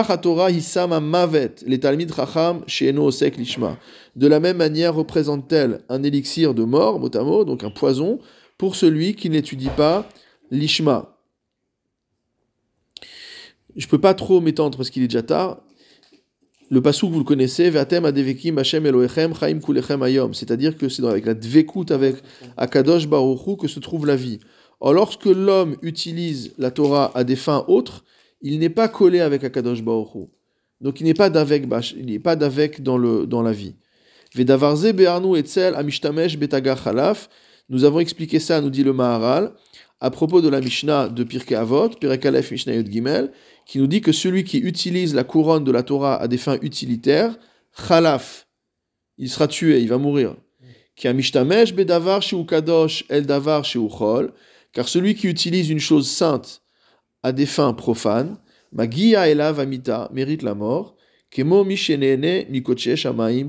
[4.26, 8.18] la même manière représente-t-elle un élixir de mort, mot, donc un poison,
[8.58, 10.08] pour celui qui n'étudie pas
[10.50, 11.15] l'ishma.
[13.76, 15.62] Je peux pas trop m'étendre parce qu'il est déjà tard.
[16.68, 18.04] Le pasuk, vous le connaissez, Vatem.
[20.32, 22.16] C'est-à-dire que c'est avec la dvekut, avec
[22.56, 24.40] Akadosh Baruch Hu, que se trouve la vie.
[24.80, 28.04] Or, lorsque l'homme utilise la Torah à des fins autres,
[28.42, 30.26] il n'est pas collé avec Akadosh Baruch Hu.
[30.80, 31.64] Donc il n'est pas d'avec,
[31.96, 33.76] il n'est pas d'avec dans, dans la vie.
[34.34, 37.28] Vedavarze be'arnu etzel amishtamesh betaga chalaf.
[37.68, 39.52] Nous avons expliqué ça, nous dit le Maharal,
[40.00, 43.32] à propos de la Mishnah de Pirkei Avot, Pirkei Aleph Mishnah Yud Gimel,
[43.66, 46.58] qui nous dit que celui qui utilise la couronne de la Torah à des fins
[46.62, 47.36] utilitaires,
[47.86, 48.46] chalaf,
[49.18, 50.36] il sera tué, il va mourir.
[51.04, 51.22] El
[54.72, 56.62] car celui qui utilise une chose sainte
[57.22, 58.38] à des fins profanes,
[58.72, 60.96] magia elav amita, mérite la mort,
[61.30, 61.66] kemo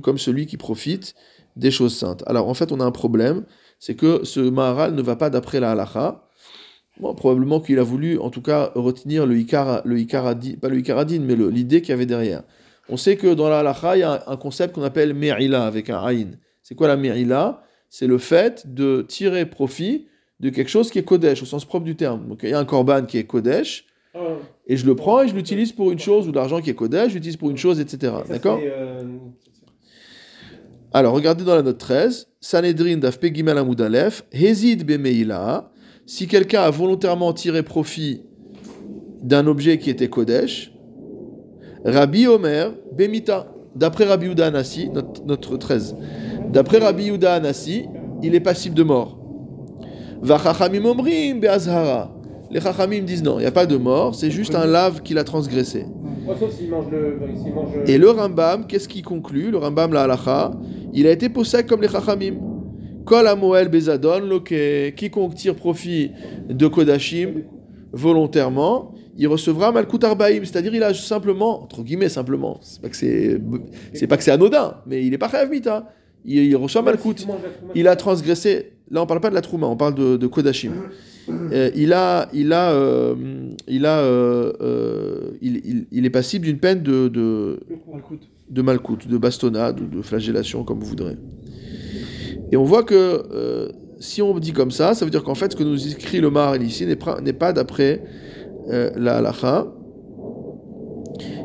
[0.01, 1.15] comme celui qui profite
[1.55, 2.23] des choses saintes.
[2.27, 3.45] Alors en fait, on a un problème,
[3.79, 6.26] c'est que ce Maharal ne va pas d'après la halacha.
[6.99, 9.95] Bon, probablement qu'il a voulu, en tout cas, retenir le Ikar, le
[10.59, 12.43] pas le Ikaradin, mais l'idée qu'il y avait derrière.
[12.89, 15.65] On sait que dans la halacha, il y a un, un concept qu'on appelle Me'ila,
[15.65, 16.39] avec un Aïn.
[16.63, 20.07] C'est quoi la Me'ila C'est le fait de tirer profit
[20.39, 22.27] de quelque chose qui est Kodesh, au sens propre du terme.
[22.27, 23.85] Donc il y a un Korban qui est Kodesh,
[24.15, 24.19] Ah,
[24.67, 27.09] et je le prends et je l'utilise pour une chose, ou l'argent qui est Kodesh,
[27.09, 28.13] je l'utilise pour une chose, etc.
[28.27, 28.59] D'accord?
[28.63, 29.03] euh,
[30.93, 35.69] Alors, regardez dans la note 13, Sanhedrin daf Pegimel Amud Aleph, Hezid Bemeila,
[36.07, 38.23] si quelqu'un a volontairement tiré profit
[39.21, 40.71] d'un objet qui était Kodesh,
[41.83, 45.97] Rabbi Omer Bemita, d'après Rabbi Yuda Anassi, notre, notre 13,
[46.49, 47.85] d'après Rabbi Yuda Anassi,
[48.23, 49.19] il est passible de mort.
[50.21, 52.13] Vachachamim Omrim Beazhara.
[52.49, 55.17] Les Chachamim disent non, il n'y a pas de mort, c'est juste un lave qu'il
[55.17, 55.85] a transgressé.
[57.85, 59.51] Et le Rambam, qu'est-ce qu'il conclut?
[59.51, 60.51] Le Rambam, la halacha,
[60.93, 62.35] il a été possède comme les Chachamim.
[63.07, 64.41] Kol Amoel Bezadon,
[64.95, 66.11] quiconque tire profit
[66.49, 67.43] de Kodashim
[67.93, 72.95] volontairement, il recevra Malkut Arbaim, c'est-à-dire il a simplement, entre guillemets simplement, c'est pas que
[72.97, 73.41] c'est,
[73.93, 75.91] c'est pas que c'est anodin, mais il est pas Chayav Mita.
[76.25, 77.25] il, il reçoit Malkut.
[77.75, 78.73] Il a transgressé.
[78.91, 80.71] Là, on parle pas de la Trouma, on parle de, de Kodashim.
[81.29, 83.15] Euh, il a, il a, euh,
[83.67, 87.59] il a, euh, il, il- il est passible d'une peine de, de,
[88.49, 91.15] de malcoute, de bastonnade ou de flagellation, comme vous voudrez.
[92.51, 93.69] Et on voit que euh,
[93.99, 96.29] si on dit comme ça, ça veut dire qu'en fait, ce que nous écrit le
[96.29, 96.95] Maharal ici n'est
[97.33, 98.03] pas, d'après
[98.69, 99.67] euh, la halacha.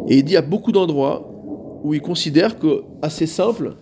[0.08, 1.28] Et il dit à beaucoup d'endroits
[1.82, 3.76] où il considère que assez simple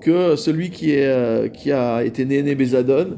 [0.00, 3.16] que celui qui, euh, a été né né Bezadon,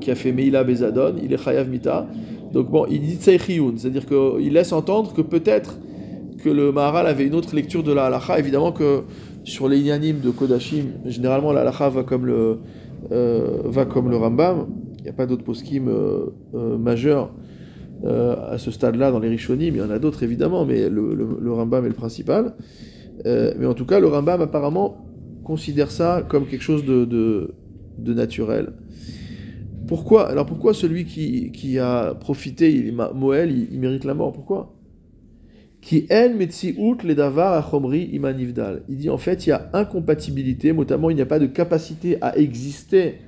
[0.00, 2.06] qui a fait Meila Bezadon, il est Chayav Mita.
[2.52, 5.78] Donc bon, il dit Tseïchiyun, c'est-à-dire qu'il laisse entendre que peut-être
[6.42, 8.38] que le Maharal avait une autre lecture de la halacha.
[8.38, 9.04] Évidemment que
[9.44, 12.58] sur les inanimes de Kodashim, généralement la halacha va comme le,
[13.12, 14.66] euh, va comme le Rambam.
[14.98, 17.32] Il n'y a pas d'autres poskim euh, euh, majeurs
[18.02, 19.74] à ce stade-là dans les Rishonim.
[19.74, 22.54] Il y en a d'autres évidemment, mais le, Rambam est le principal.
[23.26, 25.04] Mais en tout cas, le Rambam apparemment
[25.44, 28.72] considère ça comme quelque chose de, de, naturel.
[29.86, 30.30] Pourquoi?
[30.30, 34.32] Alors pourquoi celui qui, qui a profité, il, Moël, il, il mérite la mort?
[34.32, 34.79] Pourquoi?
[35.80, 38.82] Qui en metziut le davar achomri imanivdal.
[38.88, 42.18] Il dit en fait, il y a incompatibilité, notamment il n'y a pas de capacité
[42.20, 43.18] à exister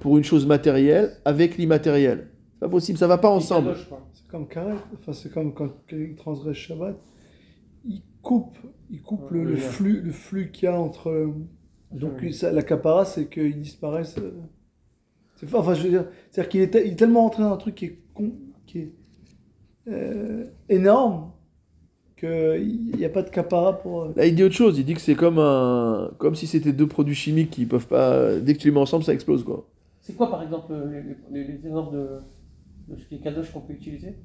[0.00, 2.28] pour une chose matérielle avec l'immatériel.
[2.54, 3.74] C'est pas possible, ça va pas ensemble.
[4.14, 6.96] C'est comme Karet, enfin c'est comme quand quelqu'un transgresse Shabbat,
[7.84, 8.56] il coupe,
[8.90, 11.10] il coupe Ouais, le, flux, le flux qu'il y a entre.
[11.10, 11.28] euh,
[11.92, 12.32] Donc Oui.
[12.32, 14.16] ça, la capara, c'est qu'il disparaisse.
[14.18, 14.30] euh,
[15.36, 17.56] C'est enfin je veux dire, c'est-à-dire qu'il est, te- il est tellement entré dans un
[17.58, 18.32] truc qui est con,
[18.66, 18.92] qui est
[19.88, 21.32] euh, énorme
[22.22, 24.02] qu'il n'y a pas de capara pour.
[24.04, 24.78] euh, Là, il dit autre chose.
[24.78, 28.36] Il dit que c'est comme un, comme si c'était deux produits chimiques qui peuvent pas.
[28.40, 29.66] Dès que tu les mets ensemble, ça explose quoi.
[30.00, 30.72] C'est quoi par exemple
[31.30, 32.08] les, les- les exemples de,
[32.94, 34.16] de ce qui est Kadosh qu'on peut utiliser?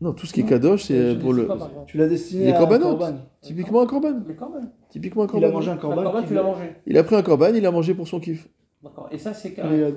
[0.00, 1.46] Non, tout ce qui est kadosh, c'est Je pour le.
[1.46, 1.70] pas.
[1.86, 3.14] Tu l'as destiné Les à un corban.
[3.40, 4.14] Typiquement un corban.
[4.26, 4.60] Les corban.
[4.90, 6.02] Typiquement un Il a mangé un corban.
[6.02, 6.72] corban, tu l'as mangé.
[6.86, 8.48] Il a pris un corban, il a mangé pour son kiff.
[8.82, 9.08] D'accord.
[9.12, 9.92] Et ça, c'est euh,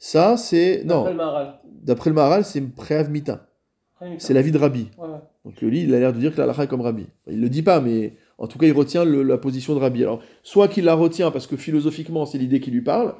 [0.00, 1.10] Ça, c'est D'après non.
[1.10, 1.60] le Maharal.
[1.84, 3.32] D'après le Maharal, c'est préav mita.
[3.34, 3.46] Après,
[4.18, 4.88] C'est l'avis de Rabbi.
[4.98, 5.06] Ouais.
[5.44, 7.06] Donc lui, il a l'air de dire que la est comme Rabbi.
[7.28, 10.02] Il le dit pas, mais en tout cas, il retient le- la position de Rabbi.
[10.02, 13.14] Alors, soit qu'il la retient parce que philosophiquement, c'est l'idée qui lui parle,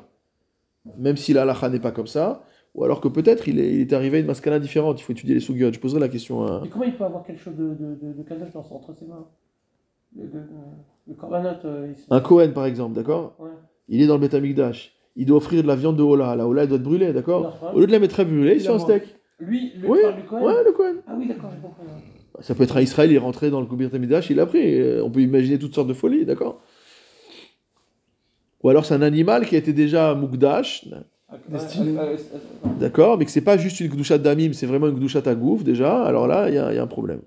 [0.98, 2.42] même si la n'est pas comme ça,
[2.74, 5.00] ou alors que peut-être il est, il est arrivé à une mascala différente.
[5.00, 5.74] Il faut étudier les sougiotes.
[5.74, 6.60] Je poserai la question à.
[6.62, 9.06] Mais comment il peut avoir quelque chose de, de, de, de Kadosh dans, entre ses
[9.06, 9.24] mains
[10.14, 10.24] Le,
[11.08, 13.48] le, korbanot, euh, il se- Un Kohen, par exemple, d'accord Ouais.
[13.88, 14.92] Il est dans le Beth Amikdash.
[15.16, 16.36] Il doit offrir de la viande de Hola.
[16.36, 17.58] La Hola, elle doit être brûlée, d'accord.
[17.74, 19.15] Au lieu de la mettre à brûler, il fait un steak.
[19.38, 20.96] Lui, le Oui, parle du Kohen Ouais, le Kohen.
[21.06, 21.82] Ah oui, d'accord, j'ai compris.
[21.82, 22.42] ouais.
[22.42, 24.80] Ça peut être un Israël, il est rentré dans le Beth Amikdash, il l'a pris.
[24.80, 26.60] Euh, On peut imaginer toutes sortes de folies, d'accord?
[28.62, 30.20] Ou alors c'est un animal qui a été déjà ah,
[31.28, 35.22] ah, ah, d'accord Mais que c'est pas juste une Gdushat d'Amim, c'est vraiment une Gdushat
[35.26, 36.02] Agouf, déjà.
[36.04, 37.20] Alors là, il y, a il y a un problème.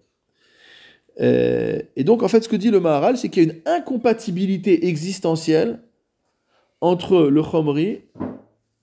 [1.22, 3.62] Euh, et donc, en fait, ce que dit le Maharal, c'est qu'il y a une
[3.66, 5.80] incompatibilité existentielle
[6.82, 8.01] entre le Chomri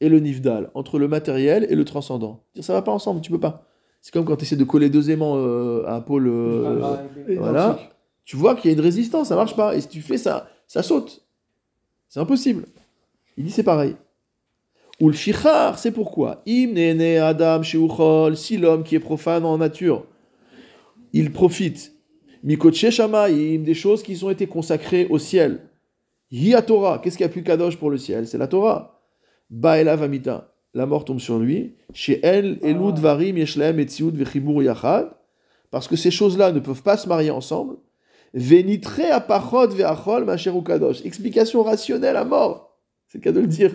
[0.01, 2.45] et le Nifdal, entre le matériel et le transcendant.
[2.61, 3.67] Ça va pas ensemble, tu peux pas.
[4.03, 6.29] C'est comme quand tu essaies de coller deux aimants euh, à un pôle.
[6.29, 7.79] euh, ah, ah, ah, voilà.
[8.25, 9.75] tu vois qu'il y a une résistance, ça marche pas.
[9.75, 11.27] Et si tu fais ça, ça saute.
[12.09, 12.67] C'est impossible.
[13.37, 13.97] Il dit c'est pareil.
[15.01, 16.43] Ou le fichar, c'est pourquoi?
[16.47, 20.05] Im nene adam sheuchol, si l'homme qui est profane en nature,
[21.13, 21.93] il profite.
[22.43, 25.69] Mikotche shamaim, des choses qui ont été consacrées au ciel.
[26.31, 28.27] Hi Torah, qu'est-ce qu'il y a plus kadosh pour le ciel?
[28.27, 28.96] C'est la Torah.
[29.51, 31.75] Ba'ela vamita, la mort tombe sur lui.
[31.93, 35.11] Chez elle, elud varim yeshlem etziud vechibur yachad,
[35.71, 37.77] parce que ces choses-là ne peuvent pas se marier ensemble.
[38.35, 41.05] Venitre apachot ve'achol macheru kadosh.
[41.05, 42.77] Explication rationnelle à mort.
[43.09, 43.75] C'est le cas de le dire.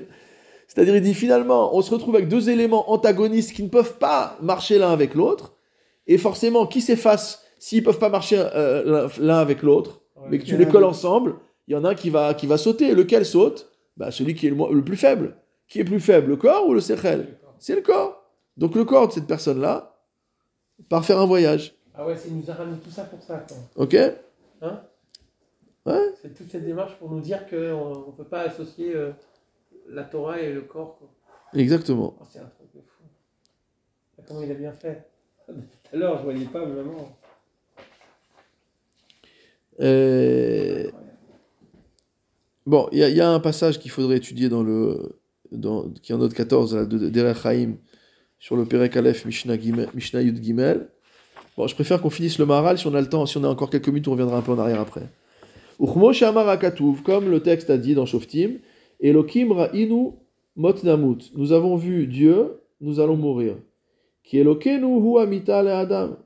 [0.68, 4.38] C'est-à-dire, il dit finalement, on se retrouve avec deux éléments antagonistes qui ne peuvent pas
[4.42, 5.56] marcher l'un avec l'autre.
[6.08, 10.46] Et forcément, qui s'efface s'ils ne peuvent pas marcher euh, l'un avec l'autre, mais que
[10.46, 11.36] tu les colles ensemble,
[11.68, 12.94] il y en a un qui va, qui va sauter.
[12.94, 13.70] Lequel saute?
[13.98, 15.36] Bah, Celui qui est le, mo- le plus faible.
[15.72, 17.38] Qui est plus faible, le corps ou le sechel?
[17.58, 18.30] C'est le corps.
[18.58, 19.96] Donc le corps de cette personne-là
[20.90, 21.78] part faire un voyage.
[21.96, 23.38] Ah ouais, c'est- il nous a ramené tout ça pour ça.
[23.48, 23.56] Quoi.
[23.78, 23.96] Ok
[24.62, 24.82] Hein?
[25.86, 26.14] Ouais.
[26.22, 29.14] C'est toute cette démarche pour nous dire qu'on ne peut pas associer euh,
[29.88, 30.98] la Torah et le corps.
[31.00, 31.08] quoi.
[31.54, 32.16] Exactement.
[32.20, 33.04] Oh, c'est un truc de fou.
[34.20, 35.08] Ah, Comment il a bien fait?
[35.48, 35.54] Tout
[35.94, 37.18] à l'heure, je voyais pas vraiment.
[39.80, 40.92] Euh,
[42.66, 45.20] Bon, il y, a- il y a un passage qu'il faudrait étudier dans le,
[46.02, 47.78] qui en note 14 là, de, Haïm
[48.40, 49.56] sur le Perek Aleph Mishnah,
[50.22, 50.90] Yud Gimel.
[51.58, 52.78] Bon, je préfère qu'on finisse le Maharal.
[52.78, 54.52] Si on a le temps, si on a encore quelques minutes, on reviendra un peu
[54.54, 55.08] en arrière après.
[55.80, 56.58] Uchmo Shamar
[57.04, 58.60] comme le texte a dit dans Shoftim,
[59.00, 60.12] Elokim Ra'inu
[60.56, 61.32] Mot Namut.
[61.36, 63.56] Nous avons vu Dieu, nous allons mourir.
[64.24, 66.18] Qui Elokenu Hu Amita Le Adam.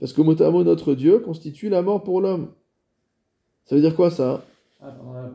[0.00, 2.48] Parce que motamo notre Dieu constitue la mort pour l'homme.
[3.64, 4.44] Ça veut dire quoi ça?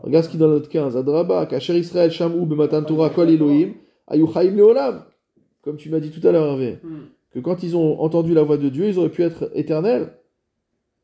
[0.03, 0.97] Regarde ce qui est dans notre 15.
[0.97, 3.73] Adraba, Kacher Israël, Shamu, Bematan Torah, Kol Elohim,
[4.07, 5.03] Ayu Chaim Leolam.
[5.61, 6.79] Comme tu m'as dit tout à l'heure, Hervé.
[6.83, 7.07] Hmm.
[7.31, 10.13] Que quand ils ont entendu la voix de Dieu, ils auraient pu être éternels.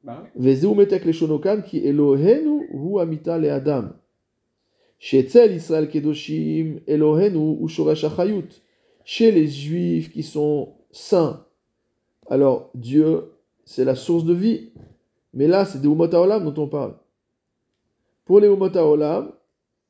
[0.04, 0.24] Bah.
[0.36, 3.94] Vezeu metek leshonokan ki Elohenu hu amita le Adam.
[5.00, 8.50] Chez Tzel Israël Kedoshim, Elohenu ou Shoresh Achayut.
[9.06, 11.46] Chez les Juifs qui sont saints,
[12.30, 13.32] alors Dieu,
[13.66, 14.70] c'est la source de vie.
[15.34, 16.94] Mais là, c'est des Haolam dont on parle.
[18.26, 19.32] Pour les Umot Haolam,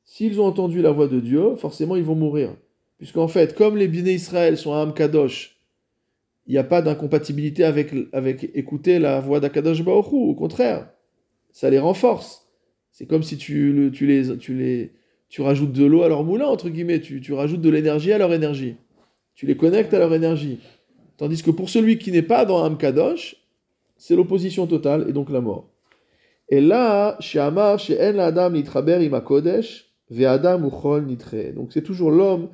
[0.04, 2.54] s'ils ont entendu la voix de Dieu, forcément ils vont mourir.
[2.98, 4.92] Puisqu'en fait, comme les Béné Israël sont à
[6.46, 7.94] il n'y a pas d'incompatibilité avec,
[8.54, 9.84] écouter la voix d'Akadosh Hu.
[9.86, 10.90] Au contraire,
[11.52, 12.46] ça les renforce.
[12.92, 13.90] C'est comme si tu, les,
[14.38, 14.92] tu, les,
[15.28, 17.00] tu rajoutes de l'eau à leur moulin, entre guillemets.
[17.00, 18.76] Tu, tu rajoutes de l'énergie à leur énergie.
[19.34, 20.60] Tu les connectes à leur énergie.
[21.16, 23.36] Tandis que pour celui qui n'est pas dans Am Kadosh,
[23.96, 25.70] c'est l'opposition totale et donc la mort.
[26.48, 31.54] Et là, chez Amar, chez En Adam Nitraber Kodesh, Ve Adam Uchol Nitre.
[31.54, 32.50] Donc c'est toujours l'homme,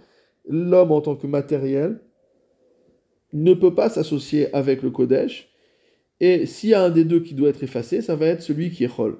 [0.48, 2.00] l'homme en tant que matériel,
[3.32, 5.48] ne peut pas s'associer avec le Kodesh.
[6.20, 8.70] Et s'il y a un des deux qui doit être effacé, ça va être celui
[8.70, 9.18] qui est Chol.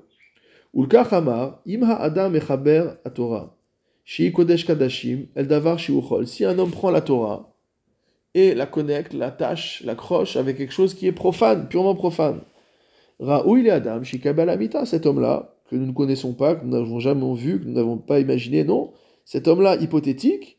[0.74, 3.56] Ulka Hamar, Imha Adam Echaber Torah.
[4.04, 6.26] Shi Kodesh Kadashim, El Davar Shi Uchol.
[6.26, 7.54] Si un homme prend la Torah
[8.34, 12.40] et la connecte, l'attache, l'accroche avec quelque chose qui est profane, purement profane.
[13.20, 16.98] Raoui le Adam, Shikabal Amita, cet homme-là, que nous ne connaissons pas, que nous n'avons
[17.00, 18.92] jamais vu, que nous n'avons pas imaginé, non,
[19.24, 20.58] cet homme-là hypothétique,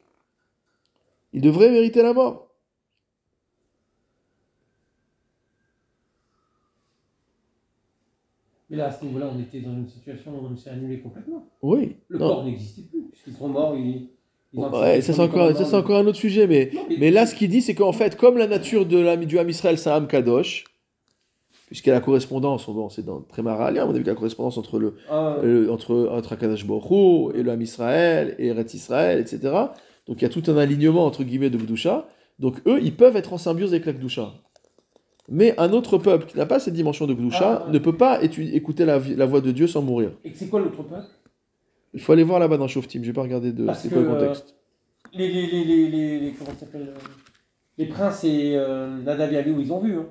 [1.34, 2.48] il devrait mériter la mort.
[8.70, 11.46] Mais là, à ce niveau-là, on était dans une situation où on s'est annulé complètement.
[11.62, 11.98] Oui.
[12.08, 12.28] Le non.
[12.28, 13.76] corps n'existait plus, puisqu'ils sont morts.
[13.76, 14.08] Ils,
[14.54, 17.36] ils ont Ouais, ça c'est encore, ça, un autre sujet, mais, Non, mais là ce
[17.36, 20.08] qu'il dit c'est qu'en fait, comme la nature de l'ami du Ham Israël c'est Ham
[20.08, 20.66] Kadosh,
[21.72, 24.78] puisqu'il y a la correspondance, bon, c'est dans Prémaralia, on a vu la correspondance entre
[24.78, 29.40] le, Ah, euh, entre, entre Hu et le Ham Israël et Eretz Israël, etc.
[30.06, 32.10] Donc il y a tout un alignement entre guillemets de Gdusha.
[32.40, 34.34] Donc eux, ils peuvent être en symbiose avec la Gdusha.
[35.30, 38.22] Mais un autre peuple qui n'a pas cette dimension de Gdusha Ah, ne peut pas
[38.22, 40.12] écouter la, voix de Dieu sans mourir.
[40.26, 41.06] Et c'est quoi l'autre peuple?
[41.94, 43.66] Il faut aller voir là-bas dans Shoftim, j'ai pas regardé de.
[43.76, 44.56] C'est quoi le contexte
[45.14, 46.94] les, les, les, les, les, les- comment euh,
[47.78, 49.98] Les princes et euh, Nadav et Abihu, ils ont vu.
[49.98, 50.08] Hein.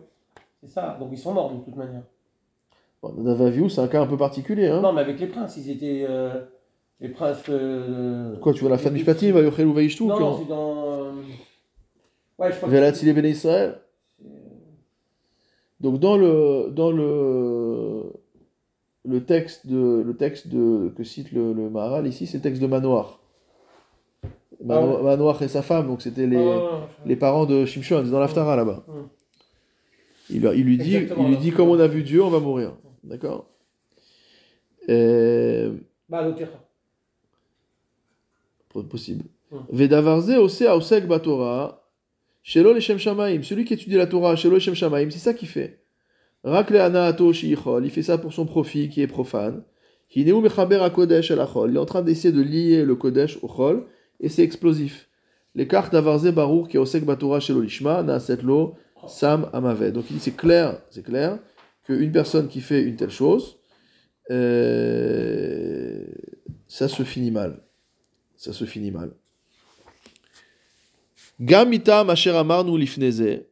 [0.62, 2.02] C'est ça, donc ils sont morts de toute manière.
[3.02, 4.66] Bon, Nadav c'est un cas un peu particulier.
[4.68, 6.04] Hein Non, mais avec les princes, ils étaient.
[6.08, 6.44] euh,
[7.00, 7.42] les princes.
[7.48, 10.84] euh, Quoi, tu vois la fin du Shpatim, Vayochel ou Vaishtu Non, c'est dans.
[10.84, 11.12] euh,
[12.38, 13.78] Ouais, je crois que Silé Bene Israël
[15.80, 18.12] Donc dans le dans le
[19.06, 22.60] le texte de le texte de que cite le, le Maharal ici, c'est le texte
[22.60, 23.20] de Manoir.
[24.62, 28.02] Mano- Ah Manoir et sa femme, donc c'était les, ouais, ouais, les parents de Shimshon,
[28.04, 28.84] c'est dans l'Aftara là-bas.
[30.32, 32.30] Il, lui- il lui dit, Exactement, il lui dit comme on a vu Dieu, on
[32.30, 32.76] va mourir.
[33.04, 33.46] D'accord?
[34.88, 35.68] Et-
[38.74, 39.24] Bah, possible.
[39.50, 39.56] Mm.
[39.72, 41.82] Vedavarze ose aosek batora,
[42.42, 43.42] shelo leshem shamaim.
[43.42, 45.80] Celui qui étudie la Torah, shelo leshem shamaim, c'est ça qu'il fait.
[46.44, 49.62] Rak le anaato shiichol, il fait ça pour son profit qui est profane.
[50.14, 51.70] Hineu mechaber kodesh el achol.
[51.70, 53.86] Il est en train d'essayer de lier le kodesh au chol,
[54.20, 55.08] et c'est explosif.
[55.54, 58.74] Les cartes d'avarze barour qui osek batora shelo lishma, naaset lo
[59.08, 59.92] sam amave.
[59.92, 61.38] Donc il dit c'est clair, c'est clair,
[61.84, 63.58] qu'une personne qui fait une telle chose,
[64.30, 66.04] euh,
[66.68, 67.60] ça se finit mal
[68.40, 69.12] ça se finit mal.
[71.38, 73.42] Gamita Masher Amarnu Lifneze,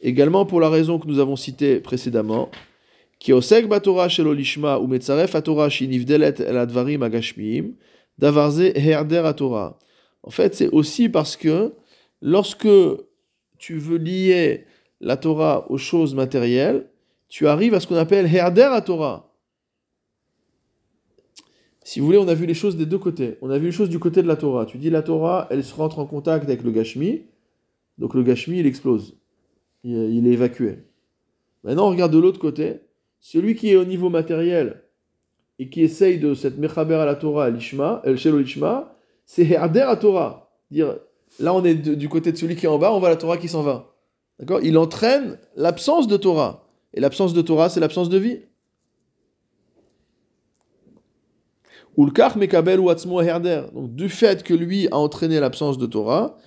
[0.00, 2.50] également pour la raison que nous avons citée précédemment,
[3.18, 7.74] qui osek batora shelo lishma ou metzaref atora shinivdelet el advarim agashmiim,
[8.18, 9.78] davarze herder atora.
[10.22, 11.74] En fait, c'est aussi parce que
[12.22, 12.68] lorsque
[13.58, 14.64] tu veux lier
[15.04, 16.88] la Torah aux choses matérielles,
[17.28, 19.30] tu arrives à ce qu'on appelle herder à Torah.
[21.84, 23.36] Si vous voulez, on a vu les choses des deux côtés.
[23.42, 24.64] On a vu les choses du côté de la Torah.
[24.64, 27.26] Tu dis la Torah, elle se rentre en contact avec le Gashmi,
[27.98, 29.18] donc le Gashmi, il explose.
[29.84, 30.78] Il, est évacué.
[31.62, 32.76] Maintenant, on regarde de l'autre côté.
[33.20, 34.84] Celui qui est au niveau matériel
[35.58, 38.96] et qui essaye de cette mechaber à la Torah, l'ishma, el shelo l'ishma,
[39.26, 40.50] c'est herder à Torah.
[40.70, 40.96] Dire,
[41.38, 43.36] là, on est du côté de celui qui est en bas, on voit la Torah
[43.36, 43.93] qui s'en va.
[44.62, 46.66] Il entraîne l'absence de Torah.
[46.92, 48.38] Et l'absence de Torah, c'est l'absence de vie.
[51.96, 53.62] Ulkach mekabel ou herder.
[53.72, 56.38] Donc du fait que lui a entraîné l'absence de Torah,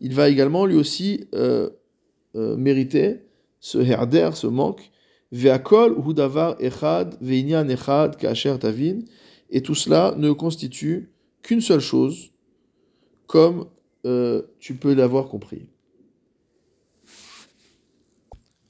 [0.00, 1.70] il va également lui aussi euh,
[2.34, 3.22] euh, mériter
[3.60, 4.90] ce herder, ce manque.
[5.32, 9.00] Ve'akol hu davar echad ve'inyan echad ka'asher tavin.
[9.50, 12.32] Et tout cela ne constitue qu'une seule chose,
[13.26, 13.66] comme
[14.04, 15.68] euh, tu peux l'avoir compris.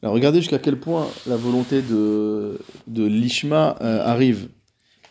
[0.02, 4.48] Alors regardez jusqu'à quel point la volonté de, de l'Ishma euh, arrive.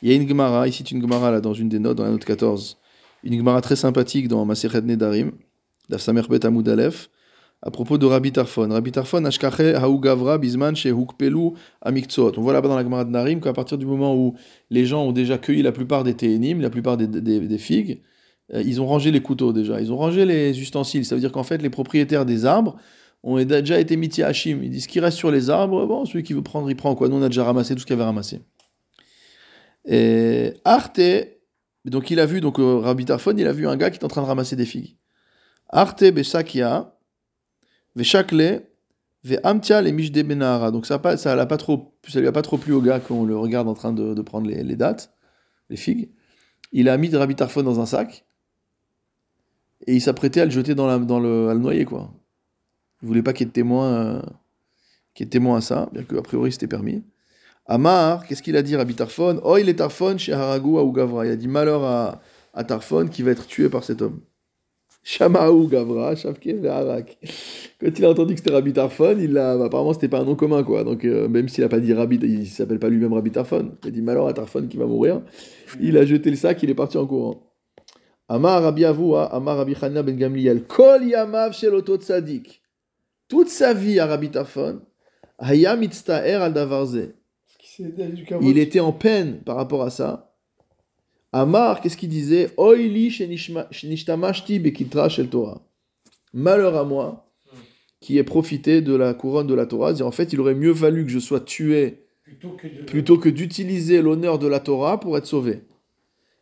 [0.02, 2.12] Il y a une Gemara, ici une Gemara là, dans une des notes, dans la
[2.12, 2.78] note 14.
[3.24, 5.32] Une Gemara très sympathique dans Masechet Nedarim,
[5.90, 7.10] Daf Samer Bet Aleph.
[7.64, 8.70] à propos de Rabbi Tarfon.
[8.70, 12.34] Rabbi Tarfon, Ashkache Haou Gavra Bisman chez Hukpelu Amiktsot.
[12.38, 14.36] On voit là-bas dans la Gemara de Narim qu'à partir du moment où
[14.70, 18.02] les gens ont déjà cueilli la plupart des téénim, la plupart des figues,
[18.54, 21.06] euh, ils ont rangé les couteaux déjà, ils ont rangé les ustensiles.
[21.06, 22.76] Ça veut dire qu'en fait, les propriétaires des arbres
[23.26, 24.60] ont déjà été mis à Hachim.
[24.64, 26.96] Ils disent ce qui reste sur les arbres, bon, celui qui veut prendre, il prend
[26.96, 27.10] quoi.
[27.10, 28.42] Nous, on a déjà ramassé tout ce qu'il avait ramassé.
[29.86, 31.02] Et Arte,
[31.86, 34.06] donc il a vu, donc euh, Rabbi Tarfon, il a vu un gars qui est
[34.06, 34.98] en train de ramasser des figues.
[35.70, 36.96] Arte Besakia,
[37.96, 38.64] Veshakle,
[39.24, 40.70] Ve'amtia le Mishde Benahara.
[40.70, 43.26] Donc ça, pas, ça, pas trop, ça lui a pas trop plu au gars qu'on
[43.26, 45.12] le regarde en train de, prendre les, les dates,
[45.70, 46.12] les figues.
[46.72, 48.26] Il a mis de Rabbi dans un sac
[49.88, 52.14] et il s'apprêtait à le jeter dans, la, dans le, à le noyer, quoi.
[53.06, 56.24] Il voulait pas qu'il y ait de témoins, euh, témoins à ça, bien que a
[56.24, 57.04] priori c'était permis.
[57.68, 61.28] Amar, qu'est-ce qu'il a dit Rabbi Tarfon Oh, il est Tarfon chez Haragou à Gavra.
[61.28, 62.20] Il a dit malheur à,
[62.56, 64.22] à Tarfon qui va être tué par cet homme.
[65.04, 67.20] Shamaou Gavra, Shavke Harak.
[67.80, 70.34] Quand il a entendu que c'était Rabbi Tarfon, il a, apparemment c'était pas un nom
[70.34, 70.84] commun quoi.
[70.84, 73.74] Donc euh, même s'il a pas dit Rabbi, il s'appelle pas lui-même Rabbi Tarfon.
[73.84, 75.22] Il a dit malheur à Tarfon qui va mourir.
[75.80, 77.52] Il a jeté le sac, il est parti en courant.
[78.28, 80.64] Amar Rabbi Avoua, Amar Rabbi Chana ben Gamliel.
[80.64, 82.64] Kol Yamav Shel Oto Tzadik.
[83.28, 84.30] Toute sa vie à Rabbi
[85.40, 87.14] Hayam Itztaer al Davarze.
[88.42, 90.34] Il était en peine par rapport à ça.
[91.34, 92.52] Amar, qu'est-ce qu'il disait?
[92.58, 95.62] Oili shenishtamashti bekitra shel Torah.
[96.34, 97.26] Malheur à moi
[98.00, 99.94] qui ai profité de la couronne de la Torah.
[100.02, 102.06] En fait, il aurait mieux valu que je sois tué
[102.88, 105.62] Plutôt que d'utiliser l'honneur de la Torah pour être sauvé.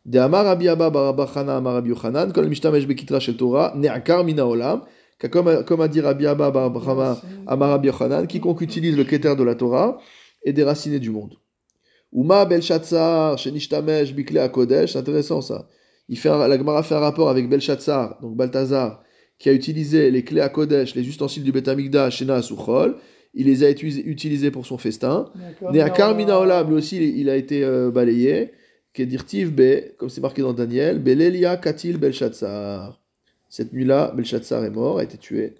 [0.06, 3.72] De Amar Rabbi Abba bar Abba Chana Amar Rabbi Yochanan, kol mishtamesh bekitra shel Torah,
[3.76, 4.82] ne'akar mina olam,
[5.28, 9.04] comme, comme a dit Rabbi Abba bar Abba Chana Amar Rabbi Yochanan, quiconque utilise le
[9.04, 9.98] keter de la Torah
[10.44, 11.34] est déraciné du monde.
[12.12, 15.68] Uma Belshazzar, Shenishtamesh, Bikle Kodesh, c'est intéressant ça.
[16.08, 19.02] Il fait un- la Gemara fait un rapport avec Belshazzar, donc Balthazar,
[19.38, 22.96] qui a utilisé les clés à Kodesh, les ustensiles du Beth Amikdash, Shena Suchol.
[23.36, 25.32] Il les a utilisés pour son festin.
[25.34, 28.52] D'accord, Né à alors, Carmina Olam, lui aussi, il a été euh, balayé.
[28.92, 33.00] Kedirtiv Be, comme c'est marqué dans Daniel, Belelia Katil Belshazzar.
[33.56, 35.54] Cette nuit-là, Belshazzar est mort, a été tué.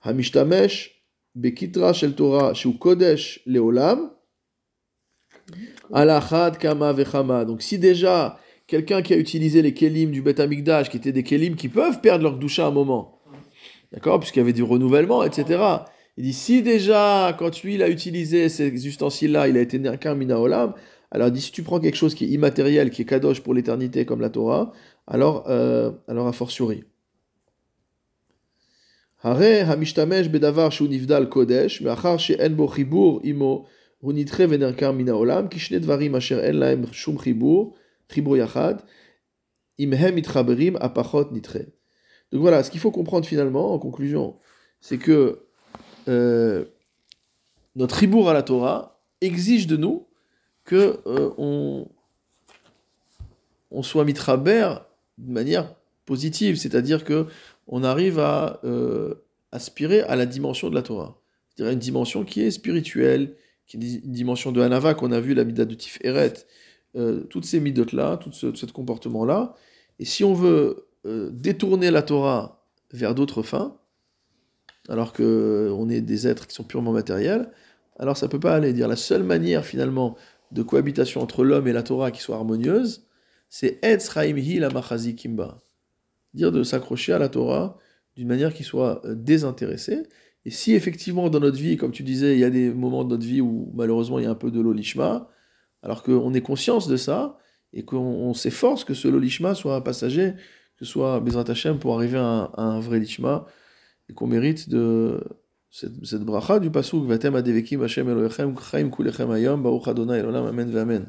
[0.00, 4.12] Hamishtamesh, Bekitra Shel Torah, Shu Kodesh Leolam,
[5.92, 7.44] Alachad Kama Vechama.
[7.44, 11.22] Donc si déjà quelqu'un qui a utilisé les kelim du Beth Amikdash, qui étaient des
[11.22, 13.20] kelim qui peuvent perdre leur doucha à un moment,
[13.92, 15.62] d'accord, puisqu'il y avait du renouvellement, etc.
[16.16, 19.90] Il dit si déjà quand lui il a utilisé ces ustensiles-là, il a été né
[20.02, 20.72] un mina olam,
[21.10, 23.52] alors il dit si tu prends quelque chose qui est immatériel, qui est kadosh pour
[23.52, 24.72] l'éternité comme la Torah,
[25.06, 26.78] alors alors alors a fortiori.
[26.80, 26.88] Hare hamishtamesh bedavar shu
[28.72, 29.13] nivdal
[42.32, 44.36] Donc voilà, ce qu'il faut comprendre finalement, en conclusion,
[44.80, 45.46] c'est que
[46.08, 46.66] euh,
[47.76, 50.06] notre ribour à la Torah exige de nous
[50.64, 51.30] que euh,
[53.70, 54.74] on soit mitraber
[55.16, 57.26] de manière positive, c'est-à-dire que
[57.66, 59.14] on arrive à euh,
[59.52, 63.36] aspirer à la dimension de la Torah, c'est-à-dire une dimension qui est spirituelle,
[63.66, 66.34] qui est une dimension de Hanava qu'on a vu, la mida de Tiferet,
[66.96, 69.54] euh, toutes ces midotes-là, tout ce, comportement-là,
[69.98, 73.76] et si on veut euh, détourner la Torah vers d'autres fins,
[74.88, 77.50] alors que on est des êtres qui sont purement matériels,
[77.98, 78.72] alors ça peut pas aller.
[78.72, 80.16] Dire la seule manière finalement
[80.52, 83.06] de cohabitation entre l'homme et la Torah qui soit harmonieuse,
[83.48, 84.68] c'est Etz Chaim Hi la
[85.16, 85.58] Kimba.
[86.34, 87.78] Dire de s'accrocher à la Torah
[88.16, 90.02] d'une manière qui soit euh, désintéressée.
[90.44, 93.10] Et si effectivement dans notre vie, comme tu disais, il y a des moments de
[93.10, 95.28] notre vie où malheureusement il y a un peu de l'olishma,
[95.82, 97.38] alors qu'on est conscience de ça
[97.72, 100.32] et qu'on on s'efforce que ce lolishma soit passager,
[100.76, 103.46] que ce soit Bezrat Hashem pour arriver à un, un vrai lishma
[104.08, 105.20] et qu'on mérite de
[105.70, 111.06] cette, bracha du pasuk Vatem adevekim Hashem Elohechem chaim kulechem hayom baruch Adonai amen ve'amen.